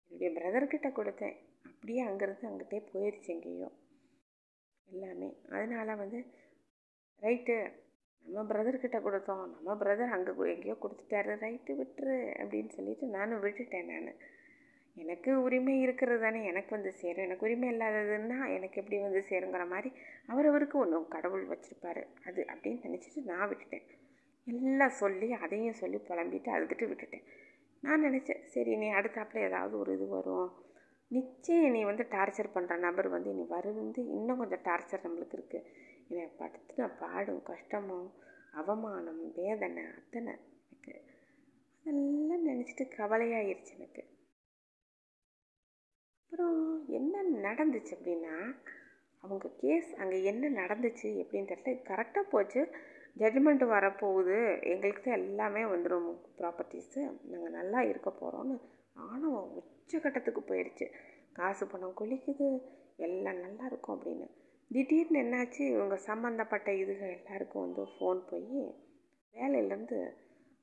என்னுடைய 0.08 0.40
பிரதர்கிட்ட 0.40 0.90
கொடுத்தேன். 0.90 1.36
அப்படியே 1.62 2.04
அங்கேருந்து 2.04 2.46
அங்கிட்டே 2.50 2.88
போயிடுச்சு 2.92 3.26
எங்கேயோ. 3.26 3.70
எல்லாமே. 4.84 5.36
அதனால் 5.48 5.96
வந்து 5.96 6.24
ரைட்டு 7.20 7.72
நம்ம 8.26 8.54
பிரதர்கிட்ட 8.54 8.98
கொடுத்தோம். 9.02 9.46
நம்ம 9.62 9.84
பிரதர் 9.84 10.08
அங்கே 10.08 10.32
எங்கேயோ 10.54 10.76
கொடுத்துட்டாரு. 10.82 11.32
ரைட்டு 11.44 11.72
விட்டுரு 11.80 12.16
அப்படின்னு 12.38 12.68
சொல்லிட்டு 12.68 13.06
நானும் 13.06 13.42
விட்டுட்டேன் 13.42 13.84
நான். 13.84 14.14
எனக்கு 14.94 15.42
உரிமை 15.42 15.80
இருக்கிறது 15.80 16.20
தானே. 16.20 16.44
எனக்கு 16.44 16.70
வந்து 16.70 16.92
சேரும். 16.92 17.24
எனக்கு 17.24 17.46
உரிமை 17.46 17.68
இல்லாததுன்னா 17.70 18.48
எனக்கு 18.48 18.80
எப்படி 18.80 19.00
வந்து 19.00 19.24
சேருங்கிற 19.28 19.68
மாதிரி 19.68 19.92
அவரவருக்கு 20.28 20.72
ஒன்று 20.72 21.08
கடவுள் 21.08 21.46
வச்சுருப்பாரு. 21.46 22.02
அது 22.26 22.46
அப்படின்னு 22.48 22.84
நினச்சிட்டு 22.86 23.22
நான் 23.24 23.48
விட்டுட்டேன். 23.48 23.86
எல்லாம் 24.46 24.90
சொல்லி 24.90 25.32
அதையும் 25.32 25.72
சொல்லி 25.72 25.96
புலம்பிட்டு 25.96 26.50
அழுதுட்டு 26.50 26.88
விட்டுட்டேன். 26.88 27.24
நான் 27.80 28.04
நினச்சேன் 28.04 28.44
சரி 28.44 28.76
நீ 28.76 28.90
அடுத்தாப்புல 28.90 29.38
ஏதாவது 29.38 29.78
ஒரு 29.78 29.92
இது 29.92 30.06
வரும். 30.06 30.52
நிச்சயம் 31.08 31.72
நீ 31.72 31.84
வந்து 31.84 32.06
டார்ச்சர் 32.10 32.54
பண்ணுற 32.54 32.78
நபர் 32.78 33.08
வந்து 33.08 33.32
நீ 33.32 33.44
வந்து 33.62 34.06
இன்னும் 34.06 34.36
கொஞ்சம் 34.36 34.62
டார்ச்சர் 34.64 35.04
நம்மளுக்கு 35.04 35.38
இருக்குது 35.40 35.64
என்னை 36.12 36.30
படுத்துன 36.38 36.90
பாடும். 36.98 37.42
கஷ்டமும் 37.42 38.08
அவமானம் 38.52 39.34
வேதனை 39.34 39.84
அத்தனை 39.84 40.32
எனக்கு. 40.64 40.94
அதெல்லாம் 41.80 42.46
நினச்சிட்டு 42.48 42.84
கவலையாயிருச்சு 42.96 43.72
எனக்கு. 43.76 44.02
அப்புறம் 46.22 46.88
என்ன 46.88 47.22
நடந்துச்சு 47.22 47.92
அப்படின்னா 47.98 48.36
அவங்க 49.18 49.50
கேஸ் 49.56 49.94
அங்கே 49.94 50.22
என்ன 50.22 50.50
நடந்துச்சு 50.62 51.08
எப்படின்னு 51.22 51.50
தெரியல. 51.52 51.82
கரெக்டாக 51.90 52.30
போச்சு. 52.30 52.62
ஜட்ஜ்மெண்ட் 53.18 53.64
வரப்போகுது. 53.72 54.38
எங்களுக்கு 54.62 55.02
தான் 55.02 55.20
எல்லாமே 55.20 55.62
வந்துடும் 55.62 56.10
ப்ராப்பர்ட்டிஸு 56.38 57.00
நாங்கள் 57.22 57.56
நல்லா 57.58 57.80
இருக்க 57.82 58.10
போகிறோன்னு 58.10 58.60
ஆணவம் 58.92 59.50
உச்சக்கட்டத்துக்கு 59.58 60.42
போயிடுச்சு 60.46 60.86
காசு 61.32 61.66
பணம் 61.66 61.98
குளிக்குது. 62.00 62.46
எல்லாம் 62.96 63.40
நல்லா 63.40 63.66
இருக்கும் 63.66 63.96
அப்படின்னு. 63.98 64.26
திடீர்னு 64.72 65.18
என்னாச்சு? 65.22 65.62
இவங்க 65.74 65.96
சம்மந்தப்பட்ட 66.08 66.68
இதுகள் 66.72 67.14
எல்லாருக்கும் 67.16 67.64
வந்து 67.64 67.82
ஃபோன் 67.94 68.20
போய் 68.28 68.46
வேலையிலேருந்து 69.34 69.98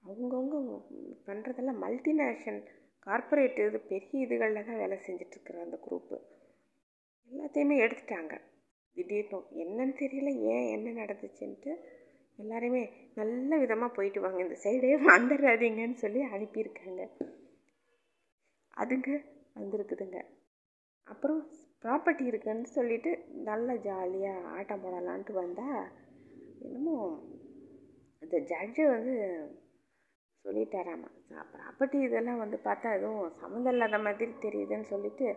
அவங்கவுங்க 0.04 0.76
பண்ணுறதெல்லாம் 1.28 1.82
மல்டிநேஷனல் 1.86 2.62
கார்ப்பரேட் 3.08 3.60
இது 3.66 3.80
பெரிய 3.92 4.26
இதுகளில் 4.26 4.68
தான் 4.70 4.82
வேலை 4.84 4.98
செஞ்சிட்ருக்குற 5.08 5.60
அந்த 5.66 5.78
குரூப்பு 5.86 6.18
எல்லாத்தையுமே 7.32 7.76
எடுத்துட்டாங்க. 7.86 8.34
திடீர்னு 8.98 9.40
என்னன்னு 9.64 9.96
தெரியல 10.04 10.30
ஏன் 10.54 10.68
என்ன 10.76 10.94
நடந்துச்சுன்ட்டு 11.02 11.74
எல்லாருமே 12.38 12.82
நல்ல 13.14 13.58
விதமாக 13.58 13.96
போயிட்டு 13.96 14.20
வாங்க 14.22 14.40
இந்த 14.44 14.58
சைடே 14.64 14.92
வந்துடாதீங்கன்னு 15.12 15.98
சொல்லி 16.04 16.22
அனுப்பியிருக்காங்க. 16.36 17.02
அதுங்க 18.82 19.10
வந்திருக்குதுங்க. 19.56 20.20
அப்புறம் 21.08 21.42
ப்ராப்பர்ட்டி 21.84 22.24
இருக்குன்னு 22.30 22.68
சொல்லிட்டு 22.70 23.12
நல்லா 23.44 23.74
ஜாலியாக 23.84 24.50
ஆட்டம் 24.56 24.84
போடலான்ட்டு 24.84 25.34
வந்தால் 25.38 25.82
என்னமோ 26.62 26.96
அந்த 28.22 28.36
ஜட்ஜு 28.50 28.84
வந்து 28.90 29.14
சொல்லிட்டாராமா. 30.46 31.10
ப்ராப்பர்ட்டி 31.54 31.98
இதெல்லாம் 32.02 32.42
வந்து 32.42 32.58
பார்த்தா 32.66 32.90
எதுவும் 32.98 33.34
சம்மந்தம் 33.42 33.74
இல்லாத 33.74 33.98
மாதிரி 34.00 34.32
தெரியுதுன்னு 34.46 34.92
சொல்லிட்டு 34.92 35.28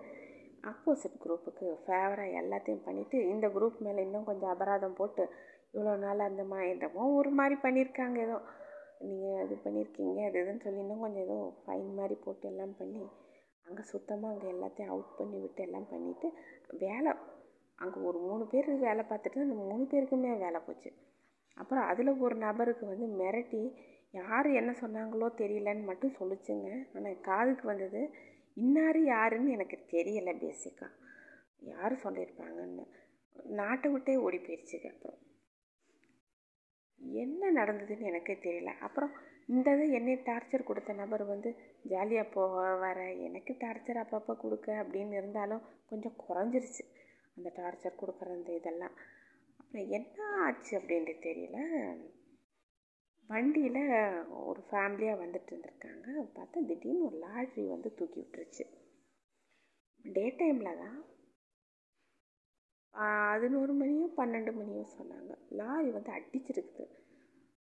ஆப்போசிட் 0.65 1.23
குரூப்புக்கு 1.23 1.69
ஃபேவராக 1.85 2.41
எல்லாத்தையும் 2.41 2.85
பண்ணிவிட்டு 2.85 3.19
இந்த 3.31 3.47
குரூப் 3.49 3.79
மேலே 3.81 4.05
இன்னும் 4.05 4.25
கொஞ்சம் 4.25 4.53
அபராதம் 4.53 4.95
போட்டு 4.95 5.25
இவ்வளோ 5.75 5.95
நாள் 5.97 6.27
அந்த 6.27 6.43
மா 6.45 6.59
என்னமோ 6.67 7.05
ஒரு 7.19 7.31
மாதிரி 7.39 7.57
பண்ணியிருக்காங்க 7.65 8.19
ஏதோ. 8.21 8.37
நீங்கள் 9.05 9.41
இது 9.45 9.55
பண்ணியிருக்கீங்க 9.65 10.21
அது 10.27 10.39
இதுன்னு 10.43 10.65
சொல்லி 10.65 10.83
இன்னும் 10.83 11.05
கொஞ்சம் 11.05 11.25
ஏதோ 11.25 11.39
ஃபைன் 11.61 11.91
மாதிரி 11.95 12.17
போட்டு 12.25 12.47
எல்லாம் 12.49 12.75
பண்ணி 12.79 13.03
அங்கே 13.67 13.83
சுத்தமாக 13.93 14.33
அங்கே 14.35 14.49
எல்லாத்தையும் 14.55 14.93
அவுட் 14.95 15.17
பண்ணி 15.19 15.39
விட்டு 15.39 15.63
எல்லாம் 15.63 15.91
பண்ணிவிட்டு 15.93 16.29
வேலை 16.85 17.13
அங்கே 17.79 17.99
ஒரு 18.01 18.19
மூணு 18.19 18.45
பேர் 18.47 18.69
வேலை 18.87 19.03
பார்த்துட்டு 19.05 19.45
அந்த 19.45 19.57
மூணு 19.69 19.85
பேருக்குமே 19.93 20.33
வேலை 20.39 20.61
போச்சு. 20.61 20.91
அப்புறம் 21.57 21.87
அதில் 21.91 22.21
ஒரு 22.25 22.37
நபருக்கு 22.37 22.85
வந்து 22.87 23.07
மிரட்டி 23.21 23.63
யார் 24.15 24.49
என்ன 24.61 24.71
சொன்னாங்களோ 24.81 25.27
தெரியலன்னு 25.41 25.85
மட்டும் 25.85 26.17
சொல்லிச்சுங்க. 26.21 26.69
ஆனால் 26.97 27.21
காதுக்கு 27.21 27.67
வந்தது 27.67 28.01
இன்னார் 28.57 29.01
யாருன்னு 29.05 29.55
எனக்கு 29.57 29.77
தெரியலை 29.93 30.33
பேசிக்காக 30.45 30.93
யார் 31.73 31.95
சொல்லியிருப்பாங்கன்னு. 32.05 32.85
நாட்டை 33.59 33.89
விட்டே 33.91 34.15
ஓடி 34.17 34.39
போயிடுச்சுங்க 34.39 34.89
அப்புறம். 34.95 35.21
என்ன 37.23 37.51
நடந்ததுன்னு 37.61 38.09
எனக்கே 38.11 38.35
தெரியல. 38.47 38.73
அப்புறம் 38.79 39.13
இந்த 39.47 39.69
இது 39.77 39.85
என்னை 39.91 40.15
டார்ச்சர் 40.27 40.69
கொடுத்த 40.69 40.93
நபர் 40.93 41.25
வந்து 41.25 41.51
ஜாலியாக 41.83 42.29
போக 42.29 42.75
வர. 42.75 43.15
எனக்கு 43.15 43.53
டார்ச்சர் 43.53 44.03
அப்பப்போ 44.05 44.37
கொடுக்க 44.37 44.73
அப்படின்னு 44.83 45.13
இருந்தாலும் 45.13 45.63
கொஞ்சம் 45.87 46.17
குறைஞ்சிருச்சு. 46.29 46.85
அந்த 47.37 47.53
டார்ச்சர் 47.57 48.01
கொடுக்குற 48.01 48.31
அந்த 48.31 48.55
இதெல்லாம். 48.55 48.97
அப்புறம் 49.57 49.89
என்ன 49.89 50.37
ஆச்சு 50.39 50.79
அப்படின்ட்டு 50.79 51.15
தெரியல. 51.29 51.59
வண்டியில் 53.27 53.83
ஒரு 54.29 54.63
ஃபேமிலியாக 54.71 55.21
வந்துட்டு 55.23 55.51
இருந்திருக்காங்க. 55.53 56.09
பார்த்தா 56.37 56.67
திடீர்னு 56.67 57.05
ஒரு 57.05 57.19
லாட்ரி 57.27 57.69
வந்து 57.69 57.95
தூக்கி 57.95 58.21
விட்டுருச்சு. 58.21 58.65
டே 60.05 60.31
டைமில் 60.31 60.79
தான் 60.79 61.05
பதினோரு 62.95 63.73
மணியோ 63.75 64.07
பன்னெண்டு 64.17 64.53
மணியோ 64.53 64.85
சொன்னாங்க. 64.99 65.35
லாரி 65.49 65.91
வந்து 65.91 66.13
அடிச்சிருக்குது. 66.13 66.87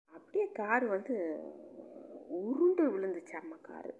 அப்படியே 0.06 0.52
கார் 0.52 0.86
வந்து 0.86 1.16
உருண்டு 2.40 2.84
விழுந்துச்சு 2.94 3.36
அம்மா 3.42 3.58
காரு. 3.70 3.94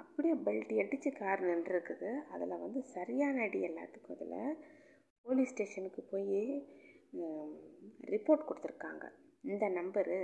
அப்படியே 0.00 0.34
பெல்ட் 0.46 0.72
அடித்து 0.82 1.10
கார் 1.20 1.40
நின்றுருக்குது. 1.50 2.10
அதில் 2.34 2.62
வந்து 2.64 2.80
சரியான 2.96 3.42
அடி 3.46 3.60
எல்லாத்துக்கும் 3.68 4.16
அதில் 4.16 4.58
போலீஸ் 5.26 5.52
ஸ்டேஷனுக்கு 5.54 6.02
போய் 6.12 6.38
ரிப்போர்ட் 8.14 8.46
கொடுத்துருக்காங்க. 8.48 9.04
இந்த 9.52 9.64
நம்பரு 9.78 10.18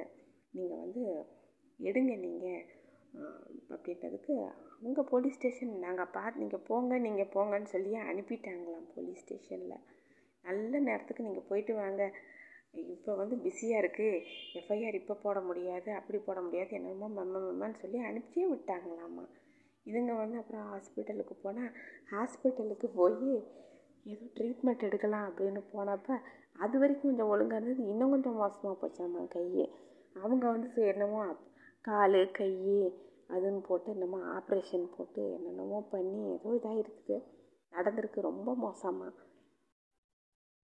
நீங்கள் 0.56 0.82
வந்து 0.84 1.02
எடுங்க 1.80 2.12
நீங்கள் 2.26 2.62
அப்படின்றதுக்கு 3.74 4.34
அவங்க 4.76 5.02
போலீஸ் 5.10 5.36
ஸ்டேஷன் 5.38 5.74
நாங்கள் 5.86 6.12
பார்த்து 6.16 6.42
நீங்கள் 6.42 6.64
போங்க 6.68 6.94
நீங்கள் 7.06 7.32
போங்கன்னு 7.34 7.72
சொல்லி 7.74 7.92
அனுப்பிட்டாங்களாம் 8.10 8.88
போலீஸ் 8.94 9.22
ஸ்டேஷனில். 9.24 9.84
நல்ல 10.44 10.72
நேரத்துக்கு 10.88 11.26
நீங்கள் 11.28 11.48
போயிட்டு 11.50 11.74
வாங்க. 11.82 12.02
இப்போ 12.94 13.12
வந்து 13.14 13.36
பிஸியாக 13.36 13.82
இருக்குது 13.82 14.20
எஃப்ஐஆர் 14.54 14.98
இப்போ 14.98 15.14
போட 15.22 15.38
முடியாது 15.40 15.90
அப்படி 15.92 16.18
போட 16.18 16.38
முடியாது 16.40 16.72
என்னமோ 16.72 17.08
மெம்ம 17.10 17.42
மெம்மன்னு 17.44 17.80
சொல்லி 17.82 17.98
அனுப்பிச்சே 18.02 18.46
விட்டாங்களாம்மா 18.50 19.24
இதுங்க 19.86 20.12
வந்து 20.14 20.36
அப்புறம் 20.38 20.66
ஹாஸ்பிட்டலுக்கு 20.70 21.34
போனால் 21.42 21.72
ஹாஸ்பிட்டலுக்கு 22.10 22.88
போய் 22.94 23.32
ஏதோ 24.06 24.24
ட்ரீட்மெண்ட் 24.36 24.84
எடுக்கலாம் 24.84 25.26
அப்படின்னு 25.28 25.60
போனப்போ 25.72 26.14
அது 26.58 26.76
வரைக்கும் 26.78 27.10
கொஞ்சம் 27.10 27.30
ஒழுங்காக 27.30 27.58
இருந்தது. 27.58 27.88
இன்னும் 27.88 28.10
கொஞ்சம் 28.10 28.36
மோசமாக 28.36 28.74
போச்சாம்மா 28.82 29.22
கை 29.28 29.46
அவங்க 30.16 30.44
வந்து 30.46 30.82
என்னமோ 30.86 31.22
கால் 31.84 32.20
கை 32.32 32.50
அதுன்னு 33.30 33.60
போட்டு 33.68 33.88
என்னமோ 33.90 34.18
ஆப்ரேஷன் 34.34 34.84
போட்டு 34.96 35.22
என்னென்னமோ 35.32 35.78
பண்ணி 35.92 36.20
ஏதோ 36.34 36.50
இதாக 36.54 36.82
இருக்குது 36.82 37.16
நடந்திருக்கு 37.72 38.20
ரொம்ப 38.20 38.50
மோசமாக 38.56 39.12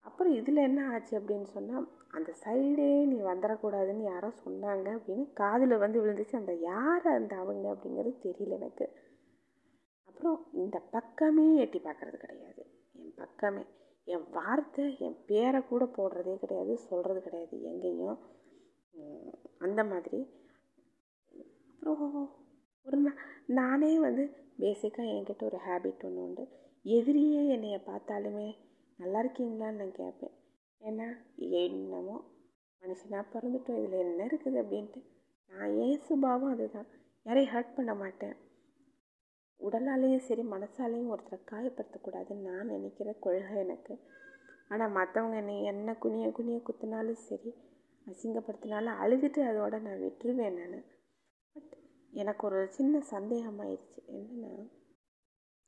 அப்புறம் 0.01 0.33
இதில் 0.33 0.57
என்ன 0.57 0.89
ஆச்சு 0.89 1.21
அப்படின்னு 1.21 1.43
சொன்னால் 1.43 1.89
அந்த 2.09 2.35
சைடே 2.45 3.07
நீ 3.07 3.19
வந்துடக்கூடாதுன்னு 3.21 4.03
யாரோ 4.03 4.29
சொன்னாங்க 4.29 4.89
அப்படின்னு 4.99 5.33
காதில் 5.33 5.77
வந்து 5.77 6.07
விழுந்துச்சு. 6.07 6.37
அந்த 6.37 6.55
யார் 6.55 7.07
அந்த 7.09 7.37
அவங்க 7.37 7.73
அப்படிங்கிறது 7.73 8.13
தெரியல 8.23 8.49
எனக்கு. 8.49 8.93
அப்புறம் 10.05 10.47
இந்த 10.53 10.79
பக்கமே 10.79 11.57
எட்டி 11.57 11.79
பார்க்குறது 11.79 12.17
கிடையாது. 12.17 12.67
என் 12.93 13.15
பக்கமே. 13.15 13.65
என் 14.05 14.25
வார்த்தை 14.31 14.97
என் 14.99 15.17
பேரை 15.27 15.61
கூட 15.61 15.85
போடுறதே 15.85 16.37
கிடையாது 16.37 16.79
சொல்கிறது 16.79 17.23
கிடையாது 17.23 17.63
எங்கேயும். 17.63 18.19
அந்த 19.59 19.85
மாதிரி. 19.85 20.27
அப்புறம் 21.83 22.31
ஒரு 22.85 23.13
நானே 23.47 23.99
வந்து 23.99 24.37
பேசிக்காக 24.59 25.09
என்கிட்ட 25.17 25.45
ஒரு 25.45 25.59
ஹேபிட் 25.69 26.05
ஒன்று 26.05 26.23
உண்டு. 26.23 26.49
எதிரியே 26.85 27.49
என்னைய 27.49 27.81
பார்த்தாலுமே 27.87 28.59
நல்லா 29.01 29.19
இருக்கீங்களான்னு 29.25 29.81
நான் 29.81 29.99
கேட்பேன். 30.01 30.35
ஏன்னா 30.83 31.07
என்னமோ 31.63 32.17
மனுஷனாக 32.83 33.25
பிறந்துட்டோம் 33.33 33.81
இதில் 33.85 34.05
என்ன 34.07 34.27
இருக்குது 34.31 34.59
அப்படின்ட்டு. 34.63 35.01
நான் 35.53 35.73
ஏன் 35.85 36.05
சுபாவம் 36.09 36.53
அதுதான். 36.55 36.89
யாரையும் 37.27 37.53
ஹர்ட் 37.55 37.77
பண்ண 37.77 37.93
மாட்டேன். 37.95 38.37
உடலாலேயும் 39.61 40.27
சரி 40.27 40.43
மனசாலேயும் 40.55 41.13
ஒருத்தரை 41.13 41.39
காயப்படுத்தக்கூடாதுன்னு 41.53 42.47
நான் 42.49 42.73
நினைக்கிற 42.75 43.13
கொள்கை 43.25 43.57
எனக்கு. 43.65 43.95
ஆனால் 44.69 44.95
மற்றவங்க 44.99 45.37
என்னை 45.43 45.57
என்ன 45.73 45.95
குனிய 46.05 46.27
குனிய 46.31 46.59
குத்தினாலும் 46.69 47.25
சரி 47.29 47.51
அசிங்கப்படுத்தினாலும் 48.07 49.01
அழுதுட்டு 49.03 49.41
அதோட 49.51 49.75
நான் 49.87 50.03
விட்டுருவேன் 50.05 50.59
நான். 50.61 50.85
பட் 51.57 51.73
எனக்கு 52.13 52.43
ஒரு 52.49 52.61
சின்ன 52.77 53.01
சந்தேகமாயிடுச்சு 53.15 54.01
என்னென்னா 54.19 54.53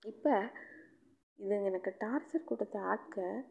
இப்போ 0.02 0.34
இது 1.40 1.64
எனக்கு 1.64 1.94
டார்ச்சர் 2.00 2.44
கொடுத்த 2.44 2.80
ஆட்கள் 2.80 3.44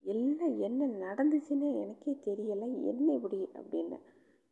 எல்லாம் 0.00 0.58
என்ன 0.58 0.86
நடந்துச்சுன்னு 0.86 1.80
எனக்கே 1.80 2.18
தெரியலை 2.24 2.82
என்ன 2.82 3.12
இப்படி? 3.12 3.48
அப்படின்னு. 3.54 4.00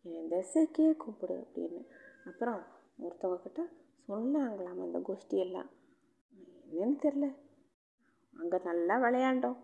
என் 0.02 0.28
திசைக்கே 0.30 0.96
கூப்பிடு 0.96 1.34
அப்படின்னு. 1.34 1.86
அப்புறம் 2.26 2.62
ஒருத்தவங்க 3.02 3.42
கிட்ட 3.42 3.68
சொன்னாங்களாம் 4.08 4.82
அந்த 4.82 4.98
கோஷ்டியெல்லாம். 4.98 5.70
என்னன்னு 6.72 6.98
தெரில. 7.02 7.36
அங்கே 8.38 8.58
நல்லா 8.64 8.98
விளையாண்டோம். 8.98 9.56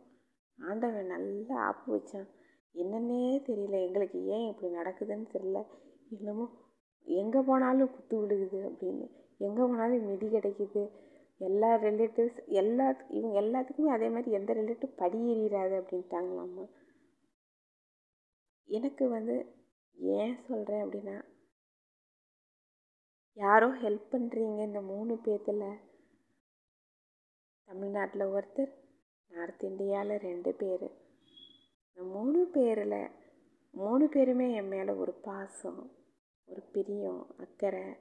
ஆண்டவன் 0.58 1.06
நல்லா 1.06 1.56
ஆப்பு 1.56 1.96
வச்சான். 1.96 2.28
என்னன்னே 2.74 3.42
தெரியல 3.46 3.86
எங்களுக்கு 3.86 4.24
ஏன் 4.24 4.48
இப்படி 4.48 4.74
நடக்குதுன்னு 4.74 5.26
தெரில. 5.32 5.66
இன்னமும் 6.10 6.50
எங்கே 7.04 7.40
போனாலும் 7.40 7.90
குத்து 7.90 8.22
விழுகுது 8.22 8.60
அப்படின்னு. 8.68 9.10
எங்கே 9.38 9.60
போனாலும் 9.60 10.06
மிதி 10.06 10.26
கிடைக்குது. 10.26 10.90
எல்லா 11.36 11.74
ரிலேட்டிவ்ஸ் 11.74 12.46
எல்லா 12.46 13.06
இவங்க 13.08 13.40
எல்லாத்துக்குமே 13.40 13.86
அதே 13.86 14.08
மாதிரி 14.08 14.30
எந்த 14.30 14.54
ரிலேட்டிவ் 14.54 14.96
படி 14.96 15.18
அப்படின்ட்டாங்களாம்மா. 15.52 16.70
எனக்கு 18.64 19.08
வந்து 19.08 19.54
ஏன் 19.96 20.38
சொல்கிறேன் 20.48 20.84
அப்படின்னா 20.84 21.24
யாரோ 23.32 23.68
ஹெல்ப் 23.68 24.06
பண்ணுறீங்க 24.12 24.62
இந்த 24.62 24.80
மூணு 24.80 25.14
பேர்த்தில் 25.14 25.80
தமிழ்நாட்டில் 27.64 28.20
ஒருத்தர் 28.20 28.72
நார்த் 29.28 29.62
இந்தியாவில் 29.62 30.18
ரெண்டு 30.18 30.54
பேர். 30.54 30.90
இந்த 31.88 32.02
மூணு 32.02 32.46
பேரில் 32.46 33.10
மூணு 33.70 34.08
பேருமே 34.08 34.54
என் 34.54 34.68
மேலே 34.68 34.92
ஒரு 34.92 35.12
பாசம் 35.12 35.90
ஒரு 36.44 36.62
பிரியம் 36.72 37.36
அக்கறை 37.36 37.96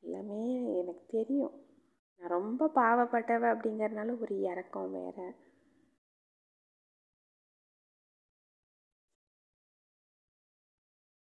எல்லாமே 0.00 0.76
எனக்கு 0.78 1.04
தெரியும். 1.06 1.63
நான் 2.24 2.32
ரொம்ப 2.32 2.68
பாவப்பட்டவ 2.76 3.48
அப்படிங்கிறனால 3.54 4.20
ஒரு 4.20 4.40
இறக்கம் 4.50 4.92
வேறு. 4.92 5.26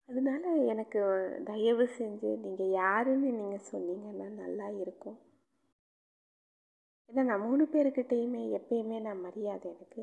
அதனால 0.08 0.42
எனக்கு 0.72 1.00
தயவு 1.44 1.86
செஞ்சு 1.96 2.30
நீங்கள் 2.44 2.68
யாருன்னு 2.68 3.30
நீங்கள் 3.32 3.66
சொன்னீங்கன்னா 3.70 4.28
நல்லா 4.42 4.68
இருக்கும். 4.82 5.18
ஏன்னா 7.10 7.22
நான் 7.22 7.40
மூணு 7.40 7.64
பேருக்கிட்டேயுமே 7.64 8.42
எப்பயுமே 8.58 9.00
நான் 9.00 9.20
மரியாதை 9.20 9.70
எனக்கு. 9.70 10.02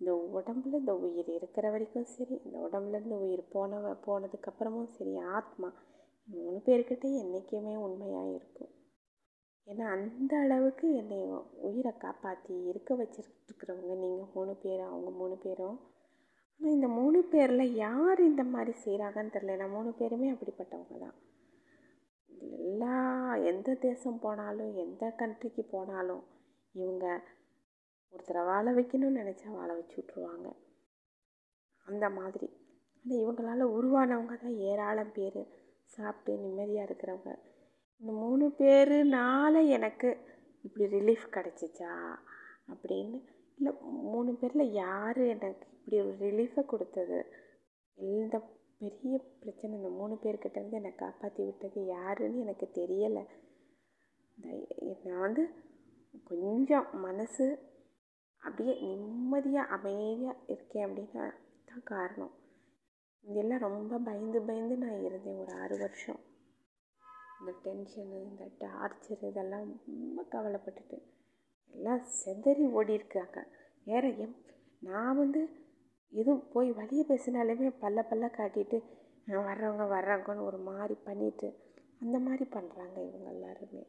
இந்த 0.00 0.10
உடம்புல 0.38 0.80
இந்த 0.82 0.94
உயிர் 0.96 1.28
இருக்கிற 1.28 1.70
வரைக்கும் 1.70 2.08
சரி 2.14 2.34
இந்த 2.44 2.58
உடம்புல 2.58 3.00
இந்த 3.00 3.16
உயிர் 3.16 3.44
போனவ 3.54 3.94
போனதுக்கப்புறமும் 4.06 4.94
சரி 4.98 5.16
ஆத்மா 5.38 5.70
மூணு 6.28 6.60
பேர்கிட்ட 6.68 7.06
என்றைக்குமே 7.22 7.76
உண்மையாக 7.76 8.34
இருக்கும். 8.38 8.75
ஏன்னா 9.66 9.86
அந்த 9.94 10.32
அளவுக்கு 10.44 10.86
என்னை 11.00 11.18
உயிரை 11.68 11.92
காப்பாற்றி 12.04 12.54
இருக்க 12.70 12.94
வச்சிருக்கிறவங்க 12.94 13.94
நீங்கள் 14.02 14.32
மூணு 14.34 14.52
பேரும் 14.64 14.90
அவங்க 14.90 15.10
மூணு 15.20 15.36
பேரும். 15.44 15.78
ஆனால் 16.60 16.74
இந்த 16.76 16.88
மூணு 16.98 17.18
பேரில் 17.32 17.74
யார் 17.84 18.20
இந்த 18.30 18.42
மாதிரி 18.44 18.72
செய்கிறாங்கன்னு 18.84 19.34
தெரில 19.36 19.56
நான் 19.62 19.74
மூணு 19.78 19.90
பேருமே 20.00 20.28
அப்படிப்பட்டவங்க 20.34 20.98
தான். 20.98 21.16
எல்லா 22.60 22.94
எந்த 23.50 23.70
தேசம் 23.86 24.22
போனாலும் 24.24 24.72
எந்த 24.84 25.04
கண்ட்ரிக்கு 25.20 25.64
போனாலும் 25.74 26.22
இவங்க 26.74 27.06
ஒருத்தரை 28.14 28.42
வாழ 28.50 28.66
வைக்கணும்னு 28.72 29.20
நினச்சா 29.22 29.48
வாழ 29.58 29.68
வச்சு 29.74 29.96
விட்ருவாங்க 29.98 30.48
அந்த 31.88 32.06
மாதிரி. 32.20 32.48
ஆனால் 33.04 33.20
இவங்களால் 33.22 33.72
உருவானவங்க 33.76 34.36
தான் 34.44 34.56
ஏராளம் 34.70 35.12
பேர். 35.12 35.42
சாப்பிட்டு 35.96 36.32
நிம்மதியாக 36.44 36.88
இருக்கிறவங்க. 36.88 37.32
இந்த 38.00 38.12
மூணு 38.12 38.46
பேருனால 38.58 39.68
எனக்கு 39.68 40.08
இப்படி 40.62 40.84
ரிலீஃப் 40.96 41.26
கிடச்சிச்சா 41.30 41.92
அப்படின்னு. 42.72 43.18
இல்லை 43.58 43.72
மூணு 44.12 44.34
பேரில் 44.34 44.72
யார் 44.72 45.20
எனக்கு 45.34 45.66
இப்படி 45.76 45.96
ஒரு 46.00 46.16
ரிலீஃபை 46.26 46.64
கொடுத்தது? 46.64 47.18
எந்த 47.98 48.36
பெரிய 48.78 49.14
பிரச்சனை 49.40 49.76
இந்த 49.76 49.88
மூணு 49.88 50.14
பேர்கிட்டேருந்து 50.14 50.78
என்னை 50.80 50.94
காப்பாற்றி 50.94 51.44
விட்டது 51.44 51.86
யாருன்னு 51.86 52.38
எனக்கு 52.38 52.66
தெரியலை. 52.74 53.24
நான் 55.04 55.24
வந்து 55.26 55.42
கொஞ்சம் 56.24 56.88
மனசு 57.00 57.46
அப்படியே 58.42 58.74
நிம்மதியாக 58.80 59.72
அமைதியாக 59.76 60.42
இருக்கேன் 60.46 60.86
அப்படின்னா 60.86 61.24
தான் 61.64 61.86
காரணம். 61.92 62.34
இதெல்லாம் 63.24 63.64
ரொம்ப 63.68 63.98
பயந்து 63.98 64.40
பயந்து 64.42 64.76
நான் 64.76 65.04
இருந்தேன் 65.04 65.40
ஒரு 65.44 65.52
ஆறு 65.62 65.76
வருஷம். 65.78 66.20
இந்த 67.40 67.52
டென்ஷனு 67.64 68.18
இந்த 68.28 68.44
டார்ச்சர் 68.58 69.24
இதெல்லாம் 69.24 69.66
ரொம்ப 69.86 70.24
கவலைப்பட்டுட்டு 70.30 70.98
எல்லாம் 71.74 72.02
செதறி 72.24 72.70
ஓடி 72.70 72.92
இருக்காங்க 72.92 73.38
வேற 73.84 74.08
எம் 74.08 74.36
நான் 74.78 75.16
வந்து 75.16 75.40
எதுவும் 76.12 76.48
போய் 76.52 76.70
வழியை 76.70 77.04
பேசினாலுமே 77.08 77.68
பல்ல 77.80 78.02
பல்ல 78.10 78.26
காட்டிட்டு 78.38 78.78
வர்றவங்க 79.26 79.84
வர்றாங்கன்னு 79.96 80.42
ஒரு 80.42 80.58
மாதிரி 80.58 80.94
பண்ணிட்டு 81.04 81.48
அந்த 82.00 82.18
மாதிரி 82.18 82.44
பண்ணுறாங்க 82.44 82.96
இவங்க 83.08 83.28
எல்லாருமே. 83.30 83.82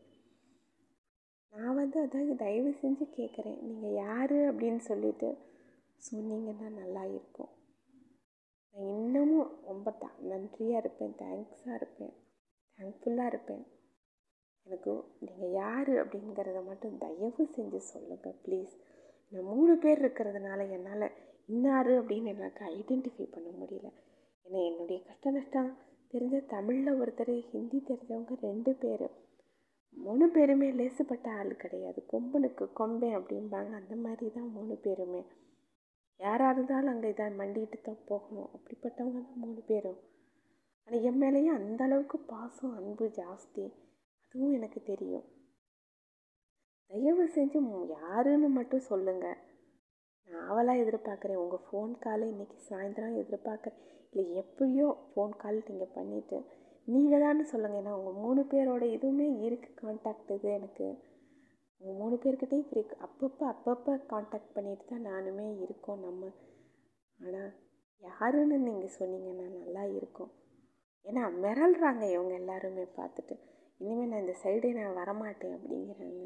நான் 1.53 1.75
வந்து 1.75 1.97
அதான் 2.03 2.35
தயவு 2.35 2.71
செஞ்சு 2.81 3.05
கேட்குறேன் 3.17 3.59
நீங்கள் 3.61 3.93
யார் 3.93 4.35
அப்படின்னு 4.51 4.77
சொல்லிட்டு 4.77 5.37
சொன்னீங்கன்னா 6.09 6.69
நல்லா 6.69 7.03
இருக்கும். 7.05 7.51
நான் 8.75 8.89
இன்னமும் 8.97 9.51
ரொம்ப 9.63 9.91
த 9.91 10.09
நன்றியாக 10.19 10.77
இருப்பேன். 10.77 11.15
தேங்க்ஸாக 11.17 11.73
இருப்பேன். 11.73 12.15
தேங்க்ஃபுல்லாக 12.77 13.25
இருப்பேன். 13.25 13.63
எனக்கு 14.65 14.93
நீங்கள் 15.19 15.53
யார் 15.61 15.91
அப்படிங்கிறத 16.01 16.59
மட்டும் 16.65 16.97
தயவு 16.97 17.47
செஞ்சு 17.55 17.79
சொல்லுங்கள் 17.91 18.39
ப்ளீஸ் 18.45 18.73
நான் 19.33 19.49
மூணு 19.53 19.77
பேர் 19.77 20.01
இருக்கிறதுனால 20.01 20.69
என்னால் 20.71 21.07
இன்னார் 21.45 21.91
அப்படின்னு 21.91 22.31
எனக்கு 22.33 22.63
ஐடென்டிஃபை 22.65 23.25
பண்ண 23.31 23.49
முடியல. 23.61 23.89
ஏன்னா 24.45 24.59
என்னுடைய 24.65 24.99
கஷ்ட 25.03 25.31
நஷ்டம் 25.31 25.69
தெரிஞ்ச 26.13 26.45
தமிழில் 26.45 26.99
ஒருத்தர் 26.99 27.31
ஹிந்தி 27.53 27.79
தெரிஞ்சவங்க 27.87 28.35
ரெண்டு 28.41 28.73
பேர். 28.73 29.07
மூணு 29.97 30.25
பேருமே 30.29 30.67
லேசுப்பட்ட 30.71 31.27
ஆள் 31.39 31.55
கிடையாது. 31.55 31.99
கொம்பனுக்கு 32.11 32.65
கொம்பேன் 32.79 33.17
அப்படிம்பாங்க. 33.19 33.71
அந்த 33.81 33.95
மாதிரி 33.95 34.27
தான் 34.31 34.51
மூணு 34.51 34.75
பேருமே. 34.75 35.21
யாராக 36.19 36.53
இருந்தாலும் 36.53 36.93
அங்கே 36.93 37.09
இதை 37.09 37.25
மண்டிட்டு 37.41 37.79
தான் 37.81 38.03
போகணும். 38.05 38.49
அப்படிப்பட்டவங்க 38.55 39.19
தான் 39.25 39.41
மூணு 39.45 39.61
பேரும். 39.61 39.99
ஆனால் 40.87 41.05
என் 41.07 41.17
மேலேயும் 41.21 41.57
அந்த 41.59 41.81
அளவுக்கு 41.85 42.17
பாசம் 42.29 42.75
அன்பு 42.79 43.05
ஜாஸ்தி. 43.17 43.63
அதுவும் 44.25 44.53
எனக்கு 44.57 44.79
தெரியும். 44.91 45.25
தயவு 46.91 47.23
செஞ்சு 47.33 47.59
யாருன்னு 47.95 48.49
மட்டும் 48.57 48.87
சொல்லுங்கள் 48.91 49.41
நாவலாக 50.29 50.83
எதிர்பார்க்குறேன். 50.83 51.41
உங்கள் 51.41 51.63
ஃபோன் 51.65 51.91
காலை 52.05 52.25
இன்றைக்கி 52.33 52.57
சாயந்தரம் 52.69 53.19
எதிர்பார்க்குறேன். 53.23 53.81
இல்லை 54.09 54.25
எப்படியோ 54.41 54.87
ஃபோன் 55.09 55.33
கால் 55.43 55.59
நீங்கள் 55.69 55.93
பண்ணிவிட்டு 55.97 56.39
நீங்கள் 56.87 57.23
தானே 57.25 57.43
சொல்லுங்கள் 57.51 57.81
ஏன்னா 57.81 57.97
உங்கள் 57.99 58.19
மூணு 58.23 58.41
பேரோட 58.51 58.83
இதுவுமே 58.95 59.27
இருக்குது 59.45 59.77
கான்டாக்ட் 59.81 60.33
இது 60.37 60.49
எனக்கு. 60.57 60.87
உங்கள் 61.81 61.99
மூணு 62.01 62.15
பேர்கிட்டையும் 62.23 62.67
ஃப்ரீ 62.69 62.81
அப்பப்போ 63.07 63.45
அப்பப்போ 63.53 63.93
காண்டாக்ட் 64.13 64.55
பண்ணிட்டு 64.57 64.85
தான் 64.91 65.07
நானுமே 65.11 65.47
இருக்கோம் 65.65 66.03
நம்ம. 66.07 66.31
ஆனால் 67.19 67.51
யாருன்னு 68.03 68.57
நீங்கள் 68.69 68.97
சொன்னீங்கன்னா 68.99 69.47
நல்லா 69.59 69.85
இருக்கும். 69.99 70.31
ஏன்னா 71.05 71.23
மிரள்றாங்க 71.43 72.03
இவங்க 72.13 72.33
எல்லாருமே 72.33 72.85
பார்த்துட்டு. 72.97 73.35
இனிமேல் 73.81 74.09
நான் 74.11 74.23
இந்த 74.25 74.35
சைடே 74.43 74.69
நான் 74.73 74.97
வரமாட்டேன் 75.01 75.55
அப்படிங்கிறாங்க. 75.57 76.25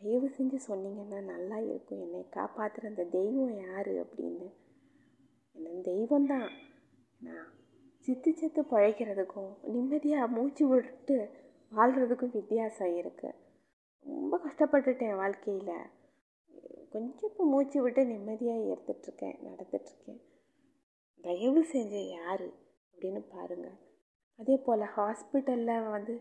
தயவு 0.00 0.28
செஞ்சு 0.28 0.58
சொன்னீங்கன்னா 0.68 1.20
நல்லா 1.32 1.58
இருக்கும். 1.68 2.02
என்னை 2.06 2.22
காப்பாற்றுற 2.38 2.86
அந்த 2.92 3.04
தெய்வம் 3.04 3.54
யார் 3.66 3.92
அப்படின்னு. 4.04 4.48
என்ன 5.56 5.80
தெய்வம் 5.82 6.26
தான் 6.26 6.48
நான் 7.20 7.46
சித்து 8.08 8.30
சித்து 8.32 8.62
பழைக்கிறதுக்கும் 8.62 9.52
நிம்மதியாக 9.74 10.32
மூச்சு 10.36 10.64
விட்டு 10.66 11.16
வாழ்கிறதுக்கும் 11.72 12.36
வித்தியாசம் 12.38 12.96
இருக்குது 13.00 13.38
ரொம்ப 14.06 14.34
கஷ்டப்பட்டுட்டேன் 14.44 15.16
வாழ்க்கையில். 15.20 15.78
கொஞ்சம் 16.92 17.30
இப்போ 17.30 17.44
மூச்சு 17.52 17.78
விட்டு 17.84 18.02
நிம்மதியாக 18.04 18.68
எடுத்துட்ருக்கேன் 18.72 19.38
நடந்துட்டுருக்கேன். 19.46 20.20
தயவு 21.24 21.62
செஞ்சு 21.72 22.00
யார் 22.18 22.46
அப்படின்னு 22.96 23.20
பாருங்கள் 23.28 23.76
அதே 24.38 24.56
போல் 24.56 24.84
ஹாஸ்பிட்டலில் 24.96 25.90
வந்து 25.90 26.14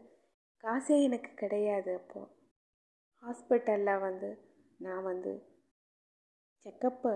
காசே 0.64 0.96
எனக்கு 1.04 1.32
கிடையாது 1.36 1.92
அப்போது 1.96 2.32
ஹாஸ்பிட்டலில் 3.24 4.00
வந்து 4.00 4.30
நான் 4.78 5.04
வந்து 5.04 5.34
செக்கப்பு 6.66 7.12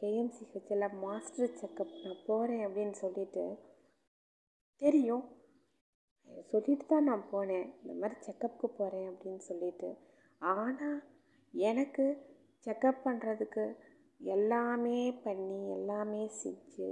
கேஎம்சிஹெச்சில் 0.00 0.96
மாஸ்டர் 0.98 1.56
செக்கப் 1.60 1.94
நான் 2.04 2.24
போகிறேன் 2.26 2.64
அப்படின்னு 2.66 2.90
சொல்லிட்டு 2.90 3.44
தெரியும். 4.82 5.24
சொல்லிட்டு 6.52 6.86
தான் 6.86 7.04
நான் 7.04 7.28
போனேன். 7.32 7.66
இந்த 7.82 7.94
மாதிரி 7.94 8.16
செக்கப்புக்கு 8.26 8.68
போகிறேன் 8.76 9.08
அப்படின்னு 9.10 9.42
சொல்லிட்டு. 9.50 9.90
ஆனால் 10.40 10.98
எனக்கு 11.54 12.04
செக்கப் 12.66 13.04
பண்ணுறதுக்கு 13.04 13.64
எல்லாமே 14.20 15.10
பண்ணி 15.24 15.70
எல்லாமே 15.70 16.22
செஞ்சு 16.42 16.90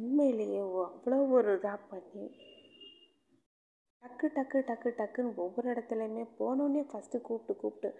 உண்மையிலேயே 0.00 0.60
அவ்வளோ 0.86 1.18
ஒரு 1.36 1.52
இதாக 1.58 1.78
பண்ணி. 1.92 2.26
டக்கு 4.02 4.26
டக்கு 4.36 4.58
டக்கு 4.68 4.90
டக்குன்னு 4.98 5.40
ஒவ்வொரு 5.44 5.66
இடத்துலையுமே 5.72 6.24
போனோடனே 6.38 6.82
ஃபஸ்ட்டு 6.90 7.18
கூப்பிட்டு 7.28 7.54
கூப்பிட்டு 7.62 7.90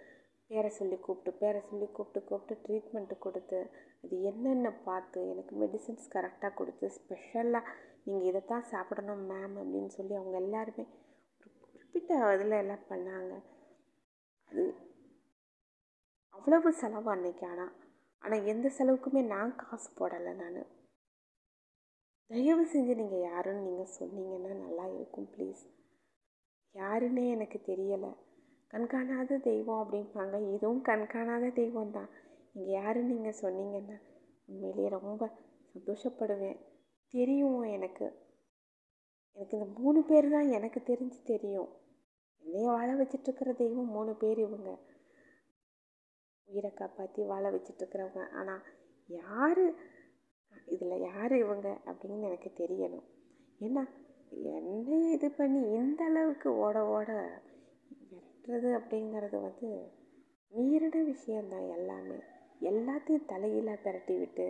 பேரை 0.49 0.69
சொல்லி 0.77 0.97
கூப்பிட்டு 1.05 1.31
பேரை 1.41 1.59
சொல்லி 1.67 1.87
கூப்பிட்டு 1.97 2.21
கூப்பிட்டு 2.29 2.55
ட்ரீட்மெண்ட்டு 2.65 3.15
கொடுத்து 3.25 3.59
அது 4.03 4.15
என்னென்ன 4.29 4.71
பார்த்து 4.87 5.19
எனக்கு 5.33 5.53
மெடிசின்ஸ் 5.63 6.11
கரெக்டாக 6.15 6.51
கொடுத்து 6.53 6.85
ஸ்பெஷலாக 6.97 7.71
நீங்கள் 8.07 8.27
இதை 8.29 8.41
தான் 8.51 8.67
சாப்பிடணும் 8.73 9.23
மேம் 9.31 9.55
அப்படின்னு 9.61 9.91
சொல்லி 9.97 10.15
அவங்க 10.19 10.37
எல்லாருமே 10.43 10.85
ஒரு 11.39 11.49
குறிப்பிட்ட 11.65 12.11
இதில் 12.35 12.59
எல்லாம் 12.63 12.87
பண்ணாங்க. 12.91 13.33
அது 14.49 14.63
அவ்வளவு 16.35 16.71
செலவு 16.81 17.09
அன்னைக்கு 17.15 17.45
ஆனால் 17.51 17.73
ஆனால் 18.21 18.47
எந்த 18.53 18.67
செலவுக்குமே 18.77 19.21
நான் 19.33 19.55
காசு 19.55 19.89
போடலை 19.99 20.33
நான். 20.41 20.61
தயவு 22.31 22.63
செஞ்சு 22.73 22.93
நீங்கள் 22.99 23.23
யாருன்னு 23.29 23.65
நீங்கள் 23.67 23.93
சொன்னீங்கன்னா 23.99 24.51
நல்லா 24.63 24.85
இருக்கும் 24.95 25.29
ப்ளீஸ் 25.33 25.63
யாருன்னே 26.75 27.23
எனக்கு 27.35 27.57
தெரியலை. 27.69 28.11
கண்காணாத 28.73 29.39
தெய்வம் 29.47 29.81
அப்படிம்பாங்க. 29.83 30.35
இதுவும் 30.53 30.81
கண்காணாத 30.81 31.45
தெய்வம் 31.59 31.95
தான் 31.97 32.09
நீங்கள் 32.53 32.75
யாருன்னு 32.79 33.11
நீங்கள் 33.13 33.39
சொன்னீங்கன்னா 33.41 33.97
உண்மையிலேயே 34.49 34.89
ரொம்ப 34.97 35.23
சந்தோஷப்படுவேன். 35.73 36.57
தெரியும் 37.13 37.61
எனக்கு. 37.75 38.07
எனக்கு 39.37 39.57
இந்த 39.57 39.67
மூணு 39.79 39.99
பேர் 40.09 40.27
தான் 40.29 40.49
எனக்கு 40.57 40.79
தெரிஞ்சு 40.91 41.19
தெரியும். 41.33 41.69
என்னைய 42.43 42.67
வாழ 42.75 42.89
வச்சிட்ருக்கிற 43.01 43.49
தெய்வம் 43.63 43.93
மூணு 43.97 44.13
பேர் 44.15 44.39
இவங்க. 44.47 44.69
உயிரை 46.49 46.71
காப்பாற்றி 46.73 47.21
வாழ 47.23 47.45
வச்சிட்ருக்கிறவங்க 47.51 48.23
ஆனால் 48.39 48.63
யார் 49.09 49.63
இதில் 50.71 51.03
யார் 51.09 51.33
இவங்க 51.37 51.67
அப்படின்னு 51.85 52.27
எனக்கு 52.29 52.49
தெரியணும். 52.61 53.07
ஏன்னா 53.59 53.83
என்ன 54.49 54.97
இது 55.11 55.27
பண்ணி 55.31 55.61
இந்த 55.71 56.01
அளவுக்கு 56.03 56.49
ஓட 56.57 56.77
ஓட 56.87 57.09
விரட்டுறது 58.09 58.69
அப்படிங்கிறது 58.79 59.37
வந்து 59.41 59.69
மீறின 60.53 61.03
விஷயந்தான் 61.03 61.67
எல்லாமே. 61.77 62.19
எல்லாத்தையும் 62.61 63.25
தலையில் 63.25 63.81
பிரட்டி 63.83 64.15
விட்டு 64.19 64.47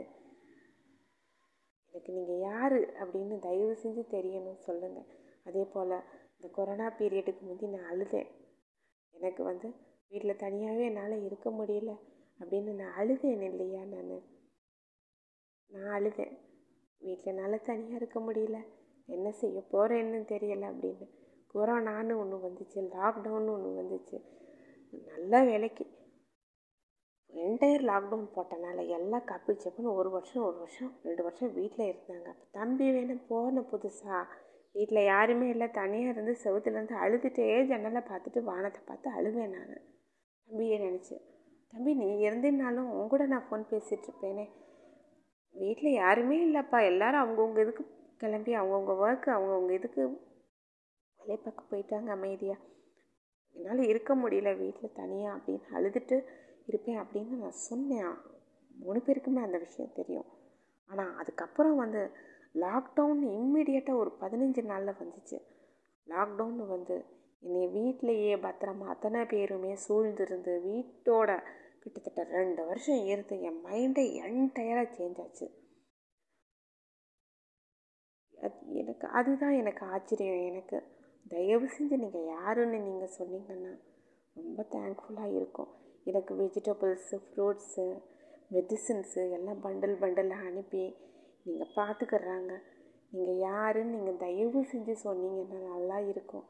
எனக்கு 1.94 2.12
நீங்கள் 2.14 2.44
யார் 2.50 2.78
அப்படின்னு 3.02 3.36
தயவு 3.40 3.74
செஞ்சு 3.84 4.04
தெரியணும் 4.16 4.66
சொல்லுங்கள் 4.68 5.10
அதே 5.44 5.64
போல் 5.74 5.96
இந்த 6.36 6.48
கொரோனா 6.52 6.88
பீரியடுக்கு 7.00 7.42
முந்தி 7.42 7.68
நான் 7.68 7.90
அழுதேன். 7.92 8.30
எனக்கு 9.16 9.42
வந்து 9.44 9.68
வீட்டில் 10.12 10.42
தனியாகவே 10.44 10.86
என்னால் 10.86 11.24
இருக்க 11.24 11.50
முடியல 11.50 11.92
அப்படின்னு 12.40 12.72
நான் 12.74 12.98
அழுதேன் 13.02 13.44
இல்லையா 13.50 13.82
நான்? 13.86 14.16
நான் 15.72 16.02
அழுதேன். 16.02 16.38
வீட்டில் 17.02 17.36
என்னால் 17.36 17.62
தனியாக 17.62 17.96
இருக்க 17.96 18.20
முடியல. 18.20 18.58
என்ன 19.06 19.32
செய்ய 19.32 19.64
போகிறேன்னு 19.72 20.20
தெரியலை 20.34 20.68
அப்படின்னு. 20.70 21.06
கொரோனான்னு 21.54 22.18
ஒன்று 22.18 22.38
வந்துச்சு. 22.38 22.76
லாக்டவுன்னு 22.76 23.52
ஒன்று 23.52 23.82
வந்துச்சு. 23.82 24.18
நல்ல 25.06 25.44
வேலைக்கு. 25.44 26.00
என்டையர் 27.34 27.84
லாக்டவுன் 27.84 28.28
போட்டனால 28.36 28.88
எல்லாம் 28.88 29.26
கப்பு 29.26 29.58
செப்புன்னு 29.64 29.96
ஒரு 29.96 30.10
வருஷம் 30.10 30.44
ஒரு 30.44 30.58
வருஷம் 30.58 31.00
ரெண்டு 31.04 31.24
வருஷம் 31.24 31.54
வீட்டில் 31.54 31.94
இருந்தாங்க. 31.94 32.26
அப்போ 32.26 32.46
தம்பி 32.52 32.92
வேணும் 32.92 33.28
போன 33.28 33.62
புதுசாக 33.62 34.26
வீட்டில் 34.72 35.04
யாருமே 35.04 35.50
இல்லை. 35.50 35.72
தனியாக 35.72 36.10
இருந்து 36.10 36.36
செவத்துலேருந்து 36.44 36.96
அழுதுகிட்டே 37.04 37.68
ஜன்னலை 37.68 38.02
பார்த்துட்டு 38.02 38.44
வானத்தை 38.44 38.82
பார்த்து 38.86 39.12
அழுவேன் 39.12 39.50
நான். 39.50 39.82
தம்பியை 40.48 40.80
நினச்சி. 40.80 41.22
தம்பி 41.68 41.94
நீ 41.94 42.30
இருந்தினாலும் 42.30 42.90
உன் 42.90 43.08
கூட 43.08 43.26
நான் 43.26 43.48
ஃபோன் 43.52 43.66
பேசிகிட்ருப்பேனே 43.70 44.46
வீட்டில் 45.56 45.94
யாருமே 45.94 46.38
இல்லைப்பா. 46.48 46.80
எல்லோரும் 46.86 47.22
அவங்கவுங்க 47.24 47.62
இதுக்கு 47.62 47.84
கிளம்பி 48.18 48.52
அவங்கவுங்க 48.56 48.94
ஒர்க்கு 49.04 49.30
அவங்கவுங்க 49.36 49.74
இதுக்கு 49.74 50.04
வேலை 51.20 51.36
பார்க்க 51.38 51.72
போயிட்டாங்க 51.72 52.08
அமைதியாக 52.08 52.68
என்னால் 53.56 53.88
இருக்க 53.88 54.12
முடியல 54.16 54.58
வீட்டில் 54.58 54.94
தனியாக 54.94 55.38
அப்படின்னு 55.38 55.76
அழுதுட்டு 55.78 56.18
இருப்பேன் 56.68 57.00
அப்படின்னு 57.00 57.36
நான் 57.44 57.62
சொன்னேன். 57.70 58.14
மூணு 58.76 59.00
பேருக்குமே 59.06 59.42
அந்த 59.42 59.58
விஷயம் 59.58 59.96
தெரியும். 59.96 60.30
ஆனால் 60.90 61.16
அதுக்கப்புறம் 61.16 61.76
வந்து 61.76 62.02
லாக்டவுன் 62.56 63.22
இம்மிடியட்டாக 63.40 64.02
ஒரு 64.04 64.12
பதினஞ்சு 64.22 64.62
நாளில் 64.64 65.00
வந்துச்சு. 65.02 65.38
லாக்டவுன் 66.08 66.58
வந்து 66.68 66.96
என்னை 67.44 67.64
வீட்டிலையே 67.68 68.34
பத்திரமா 68.38 68.88
அத்தனை 68.88 69.26
பேருமே 69.26 69.74
சூழ்ந்திருந்து 69.88 70.54
வீட்டோட 70.68 71.32
கிட்டத்தட்ட 71.84 72.24
ரெண்டு 72.38 72.62
வருஷம் 72.70 73.02
இருந்து 73.12 73.36
என் 73.48 73.62
மைண்டை 73.68 74.06
என்டையராக 74.26 74.88
சேஞ்ச் 74.98 75.22
ஆச்சு. 75.24 75.48
அது 78.46 78.60
எனக்கு 78.82 79.06
அதுதான் 79.20 79.56
எனக்கு 79.62 79.84
ஆச்சரியம் 79.96 80.44
எனக்கு. 80.50 80.78
தயவு 81.34 81.68
செஞ்சு 81.76 81.96
நீங்கள் 82.04 82.30
யாருன்னு 82.36 82.78
நீங்கள் 82.88 83.16
சொன்னீங்கன்னா 83.18 83.74
ரொம்ப 84.36 84.66
தேங்க்ஃபுல்லாக 84.76 85.36
இருக்கும். 85.40 85.72
எனக்கு 86.10 86.34
வெஜிடபிள்ஸு 86.42 87.18
ஃப்ரூட்ஸு 87.26 87.86
மெடிசின்ஸு 88.56 89.22
எல்லாம் 89.38 89.62
பண்டில் 89.66 90.00
பண்டிலாக 90.04 90.48
அனுப்பி 90.50 90.84
நீங்கள் 91.46 91.74
பார்த்துக்கிறாங்க 91.78 92.52
நீங்கள் 93.14 93.40
யாருன்னு 93.50 93.96
நீங்கள் 93.98 94.22
தயவு 94.26 94.60
செஞ்சு 94.72 94.94
சொன்னீங்கன்னா 95.06 95.60
நல்லா 95.74 95.98
இருக்கும். 96.12 96.46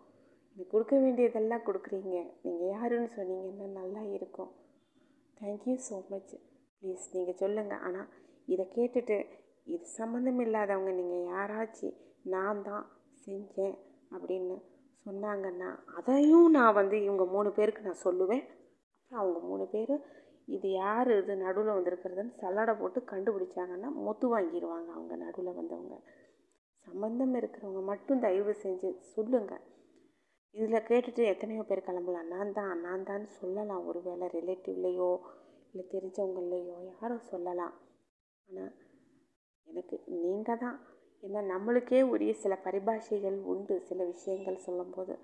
நீங்கள் 0.56 0.72
கொடுக்க 0.74 0.96
வேண்டியதெல்லாம் 1.04 1.68
கொடுக்குறீங்க. 1.68 2.16
நீங்கள் 2.46 2.72
யாருன்னு 2.76 3.12
சொன்னீங்கன்னா 3.20 3.68
நல்லா 3.82 4.04
இருக்கும். 4.18 4.52
தேங்க்யூ 5.42 5.76
ஸோ 5.86 5.96
மச் 6.10 6.34
ப்ளீஸ் 6.82 7.06
நீங்கள் 7.14 7.38
சொல்லுங்கள் 7.38 7.84
ஆனால் 7.88 8.10
இதை 8.48 8.66
கேட்டுட்டு 8.76 9.18
இது 9.68 9.86
சம்மந்தம் 9.98 10.40
இல்லாதவங்க 10.40 10.92
நீங்கள் 10.92 11.28
யாராச்சும் 11.32 11.96
நான் 12.26 12.62
தான் 12.62 12.86
செஞ்சேன் 13.24 13.78
அப்படின்னு 14.12 14.56
சொன்னாங்கன்னா 15.06 15.70
அதையும் 15.98 16.50
நான் 16.50 16.74
வந்து 16.74 16.98
இவங்க 17.04 17.26
மூணு 17.26 17.50
பேருக்கு 17.52 17.88
நான் 17.88 18.04
சொல்லுவேன். 18.08 18.44
அப்புறம் 18.98 19.22
அவங்க 19.22 19.40
மூணு 19.48 19.66
பேர் 19.66 19.94
இது 20.48 20.68
யார் 20.74 21.10
இது 21.18 21.34
நடுவில் 21.38 21.76
வந்திருக்கிறதுன்னு 21.76 22.38
சல்லடை 22.42 22.74
போட்டு 22.76 23.00
கண்டுபிடிச்சாங்கன்னா 23.12 23.90
மொத்து 24.06 24.28
வாங்கிடுவாங்க 24.34 24.90
அவங்க 24.96 25.16
நடுவில் 25.16 25.58
வந்தவங்க. 25.60 25.96
சம்மந்தம் 26.88 27.36
இருக்கிறவங்க 27.36 27.84
மட்டும் 27.84 28.24
தயவு 28.26 28.54
செஞ்சு 28.64 28.90
சொல்லுங்கள் 29.14 29.64
இதில் 30.56 30.88
கேட்டுட்டு 30.88 31.22
எத்தனையோ 31.34 31.62
பேர் 31.64 31.88
கிளம்பலாம். 31.88 32.28
நான் 32.28 32.54
தான் 32.54 32.74
நான் 32.86 33.04
தான் 33.04 33.26
சொல்லலாம். 33.40 33.84
ஒரு 33.90 34.00
வேளை 34.08 34.26
ரிலேட்டிவ்லேயோ 34.38 35.10
இல்லை 35.72 35.84
தெரிஞ்சவங்களையோ 35.94 36.78
யாரோ 36.92 37.18
சொல்லலாம். 37.32 37.76
ஆனால் 38.48 38.74
எனக்கு 39.68 39.96
நீங்கள் 40.24 40.62
தான். 40.66 40.78
ஏன்னா 41.24 41.42
நம்மளுக்கே 41.54 42.02
உரிய 42.14 42.32
சில 42.44 42.54
பரிபாஷைகள் 42.66 43.38
உண்டு. 43.54 43.76
சில 43.90 44.00
விஷயங்கள் 44.14 44.66
சொல்லும்போது. 44.68 45.16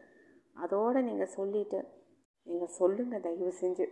அதோடு 0.55 0.99
நீங்கள் 1.09 1.33
சொல்லிவிட்டு 1.37 1.79
நீங்கள் 2.47 2.75
சொல்லுங்கள் 2.79 3.25
தயவு 3.27 3.51
செஞ்சு. 3.63 3.87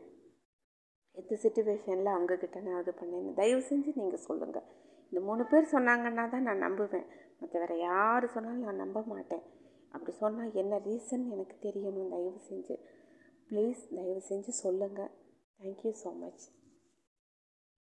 எந்த 1.18 1.34
சுச்சுவேஷனில் 1.44 2.16
அவங்கக்கிட்ட 2.16 2.58
நான் 2.68 2.82
இது 2.84 2.94
பண்ணேன் 3.02 3.38
தயவு 3.42 3.62
செஞ்சு 3.70 3.92
நீங்கள் 4.02 4.26
சொல்லுங்கள் 4.28 4.66
இந்த 5.12 5.20
மூணு 5.28 5.44
பேர் 5.52 5.74
சொன்னாங்கன்னா 5.76 6.24
தான் 6.34 6.48
நான் 6.48 6.66
நம்புவேன். 6.68 7.06
மற்ற 7.40 7.56
வேறு 7.62 7.76
யார் 7.90 8.34
சொன்னாலும் 8.36 8.66
நான் 8.68 8.84
நம்ப 8.84 9.00
மாட்டேன். 9.12 9.44
அப்படி 9.96 10.14
சொன்னால் 10.22 10.60
என்ன 10.62 10.80
ரீசன் 10.88 11.26
எனக்கு 11.32 11.56
தெரியணும். 11.66 12.12
தயவு 12.14 12.40
செஞ்சு 12.50 12.76
ப்ளீஸ் 13.50 13.82
தயவு 13.96 14.22
செஞ்சு 14.30 14.54
சொல்லுங்கள் 14.64 15.12
தேங்க்யூ 15.60 15.92
ஸோ 16.04 16.12
மச் 16.22 16.46